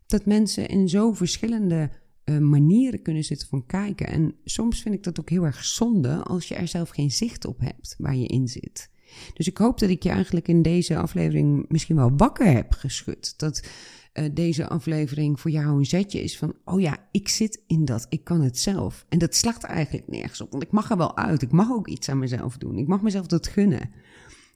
Dat 0.07 0.27
mensen 0.27 0.69
in 0.69 0.89
zo 0.89 1.13
verschillende 1.13 1.91
uh, 2.25 2.39
manieren 2.39 3.03
kunnen 3.03 3.25
zitten 3.25 3.49
van 3.49 3.67
kijken. 3.67 4.07
En 4.07 4.35
soms 4.45 4.83
vind 4.83 4.95
ik 4.95 5.03
dat 5.03 5.21
ook 5.21 5.31
heel 5.31 5.45
erg 5.45 5.65
zonde 5.65 6.23
als 6.23 6.49
je 6.49 6.55
er 6.55 6.69
zelf 6.69 6.89
geen 6.89 7.11
zicht 7.11 7.45
op 7.45 7.61
hebt 7.61 7.95
waar 7.99 8.17
je 8.17 8.27
in 8.27 8.49
zit. 8.49 8.91
Dus 9.35 9.47
ik 9.47 9.59
hoop 9.59 9.79
dat 9.79 9.91
ik 9.91 10.03
je 10.03 10.09
eigenlijk 10.09 10.49
in 10.49 10.63
deze 10.63 10.97
aflevering 10.97 11.65
misschien 11.69 11.97
wel 11.97 12.17
wakker 12.17 12.47
heb 12.53 12.73
geschud. 12.73 13.39
Dat 13.39 13.69
uh, 14.15 14.25
deze 14.33 14.69
aflevering 14.69 15.41
voor 15.41 15.51
jou 15.51 15.79
een 15.79 15.87
zetje 15.87 16.23
is 16.23 16.39
van: 16.39 16.55
oh 16.65 16.81
ja, 16.81 17.09
ik 17.11 17.29
zit 17.29 17.63
in 17.67 17.85
dat, 17.85 18.07
ik 18.09 18.25
kan 18.25 18.41
het 18.41 18.59
zelf. 18.59 19.07
En 19.09 19.19
dat 19.19 19.35
slacht 19.35 19.63
eigenlijk 19.63 20.09
nergens 20.09 20.41
op, 20.41 20.51
want 20.51 20.63
ik 20.63 20.71
mag 20.71 20.91
er 20.91 20.97
wel 20.97 21.17
uit. 21.17 21.43
Ik 21.43 21.53
mag 21.53 21.71
ook 21.71 21.89
iets 21.89 22.09
aan 22.09 22.19
mezelf 22.19 22.57
doen. 22.57 22.79
Ik 22.79 22.87
mag 22.87 23.03
mezelf 23.03 23.27
dat 23.27 23.47
gunnen. 23.47 23.91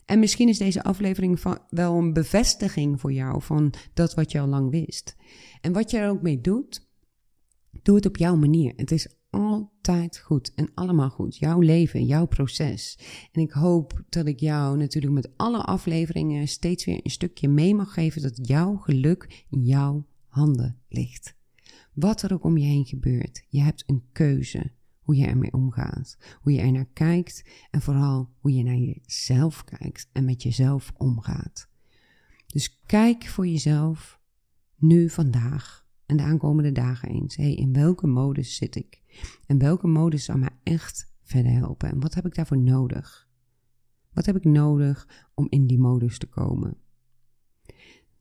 En 0.04 0.18
misschien 0.18 0.48
is 0.48 0.58
deze 0.58 0.82
aflevering 0.82 1.40
van, 1.40 1.58
wel 1.68 1.94
een 1.94 2.12
bevestiging 2.12 3.00
voor 3.00 3.12
jou 3.12 3.42
van 3.42 3.72
dat 3.94 4.14
wat 4.14 4.32
je 4.32 4.40
al 4.40 4.46
lang 4.46 4.70
wist. 4.70 5.16
En 5.60 5.72
wat 5.72 5.90
je 5.90 5.98
er 5.98 6.10
ook 6.10 6.22
mee 6.22 6.40
doet, 6.40 6.88
Doe 7.82 7.96
het 7.96 8.06
op 8.06 8.16
jouw 8.16 8.36
manier. 8.36 8.72
Het 8.76 8.90
is 8.90 9.08
altijd 9.30 10.18
goed 10.18 10.54
en 10.54 10.70
allemaal 10.74 11.10
goed. 11.10 11.36
Jouw 11.36 11.60
leven, 11.60 12.04
jouw 12.04 12.26
proces. 12.26 12.98
En 13.32 13.40
ik 13.40 13.50
hoop 13.50 14.02
dat 14.08 14.26
ik 14.26 14.40
jou 14.40 14.76
natuurlijk 14.76 15.14
met 15.14 15.30
alle 15.36 15.62
afleveringen 15.62 16.48
steeds 16.48 16.84
weer 16.84 17.00
een 17.02 17.10
stukje 17.10 17.48
mee 17.48 17.74
mag 17.74 17.92
geven 17.92 18.22
dat 18.22 18.46
jouw 18.46 18.76
geluk 18.76 19.44
in 19.50 19.62
jouw 19.64 20.06
handen 20.26 20.78
ligt. 20.88 21.36
Wat 21.94 22.22
er 22.22 22.32
ook 22.32 22.44
om 22.44 22.56
je 22.56 22.66
heen 22.66 22.86
gebeurt, 22.86 23.44
je 23.48 23.60
hebt 23.60 23.84
een 23.86 24.04
keuze 24.12 24.70
hoe 25.08 25.16
je 25.16 25.26
ermee 25.26 25.52
omgaat, 25.52 26.18
hoe 26.40 26.52
je 26.52 26.60
er 26.60 26.72
naar 26.72 26.88
kijkt 26.92 27.44
en 27.70 27.80
vooral 27.80 28.30
hoe 28.38 28.52
je 28.52 28.62
naar 28.62 28.76
jezelf 28.76 29.64
kijkt 29.64 30.08
en 30.12 30.24
met 30.24 30.42
jezelf 30.42 30.92
omgaat. 30.96 31.68
Dus 32.46 32.80
kijk 32.86 33.24
voor 33.24 33.46
jezelf 33.46 34.20
nu 34.76 35.08
vandaag 35.08 35.86
en 36.06 36.16
de 36.16 36.22
aankomende 36.22 36.72
dagen 36.72 37.08
eens. 37.08 37.36
hey, 37.36 37.54
in 37.54 37.72
welke 37.72 38.06
modus 38.06 38.56
zit 38.56 38.76
ik? 38.76 39.02
En 39.46 39.58
welke 39.58 39.86
modus 39.86 40.24
zou 40.24 40.38
mij 40.38 40.50
echt 40.62 41.12
verder 41.22 41.52
helpen? 41.52 41.90
En 41.90 42.00
wat 42.00 42.14
heb 42.14 42.26
ik 42.26 42.34
daarvoor 42.34 42.58
nodig? 42.58 43.28
Wat 44.12 44.26
heb 44.26 44.36
ik 44.36 44.44
nodig 44.44 45.08
om 45.34 45.46
in 45.50 45.66
die 45.66 45.78
modus 45.78 46.18
te 46.18 46.26
komen? 46.26 46.76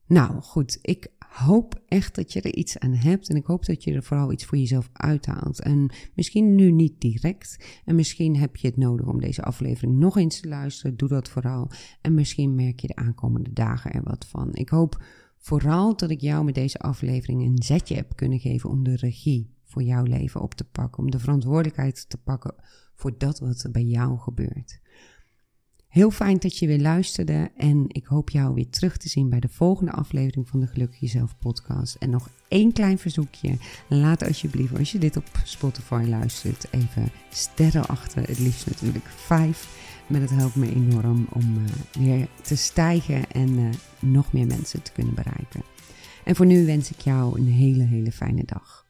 Nou 0.06 0.40
goed, 0.40 0.78
ik 0.82 1.12
hoop 1.18 1.82
echt 1.86 2.14
dat 2.14 2.32
je 2.32 2.40
er 2.40 2.54
iets 2.54 2.78
aan 2.78 2.94
hebt. 2.94 3.28
En 3.28 3.36
ik 3.36 3.46
hoop 3.46 3.66
dat 3.66 3.84
je 3.84 3.94
er 3.94 4.02
vooral 4.02 4.32
iets 4.32 4.44
voor 4.44 4.58
jezelf 4.58 4.90
uithaalt. 4.92 5.60
En 5.60 5.90
misschien 6.14 6.54
nu 6.54 6.70
niet 6.70 7.00
direct. 7.00 7.80
En 7.84 7.94
misschien 7.94 8.36
heb 8.36 8.56
je 8.56 8.66
het 8.66 8.76
nodig 8.76 9.06
om 9.06 9.20
deze 9.20 9.42
aflevering 9.42 9.98
nog 9.98 10.16
eens 10.16 10.40
te 10.40 10.48
luisteren. 10.48 10.96
Doe 10.96 11.08
dat 11.08 11.28
vooral. 11.28 11.70
En 12.00 12.14
misschien 12.14 12.54
merk 12.54 12.80
je 12.80 12.86
de 12.86 12.96
aankomende 12.96 13.52
dagen 13.52 13.92
er 13.92 14.02
wat 14.02 14.26
van. 14.26 14.54
Ik 14.54 14.68
hoop 14.68 15.02
Vooral 15.38 15.96
dat 15.96 16.10
ik 16.10 16.20
jou 16.20 16.44
met 16.44 16.54
deze 16.54 16.78
aflevering 16.78 17.42
een 17.42 17.62
zetje 17.62 17.94
heb 17.94 18.16
kunnen 18.16 18.38
geven 18.38 18.70
om 18.70 18.84
de 18.84 18.96
regie 18.96 19.56
voor 19.68 19.82
jouw 19.82 20.02
leven 20.02 20.40
op 20.40 20.54
te 20.54 20.64
pakken. 20.64 21.02
Om 21.02 21.10
de 21.10 21.18
verantwoordelijkheid 21.18 22.08
te 22.08 22.18
pakken 22.18 22.54
voor 22.94 23.18
dat 23.18 23.38
wat 23.38 23.62
er 23.62 23.70
bij 23.70 23.84
jou 23.84 24.18
gebeurt. 24.18 24.80
Heel 25.88 26.10
fijn 26.10 26.38
dat 26.38 26.58
je 26.58 26.66
weer 26.66 26.80
luisterde 26.80 27.50
en 27.56 27.84
ik 27.88 28.06
hoop 28.06 28.30
jou 28.30 28.54
weer 28.54 28.70
terug 28.70 28.96
te 28.96 29.08
zien 29.08 29.28
bij 29.28 29.40
de 29.40 29.48
volgende 29.48 29.92
aflevering 29.92 30.48
van 30.48 30.60
de 30.60 30.66
Gelukkig 30.66 31.00
Jezelf 31.00 31.38
podcast. 31.38 31.94
En 31.94 32.10
nog 32.10 32.28
één 32.48 32.72
klein 32.72 32.98
verzoekje. 32.98 33.56
Laat 33.88 34.26
alsjeblieft, 34.26 34.78
als 34.78 34.92
je 34.92 34.98
dit 34.98 35.16
op 35.16 35.24
Spotify 35.44 36.04
luistert, 36.08 36.66
even 36.70 37.10
sterren 37.30 37.86
achter. 37.86 38.28
Het 38.28 38.38
liefst 38.38 38.66
natuurlijk 38.66 39.06
vijf. 39.06 39.86
Maar 40.08 40.20
dat 40.20 40.30
helpt 40.30 40.56
me 40.56 40.74
enorm 40.74 41.26
om 41.32 41.56
uh, 41.56 41.64
weer 42.06 42.28
te 42.42 42.56
stijgen 42.56 43.30
en 43.30 43.48
uh, 43.48 43.68
nog 44.00 44.32
meer 44.32 44.46
mensen 44.46 44.82
te 44.82 44.92
kunnen 44.92 45.14
bereiken. 45.14 45.62
En 46.24 46.36
voor 46.36 46.46
nu 46.46 46.66
wens 46.66 46.90
ik 46.90 47.00
jou 47.00 47.40
een 47.40 47.48
hele, 47.48 47.84
hele 47.84 48.12
fijne 48.12 48.44
dag. 48.44 48.87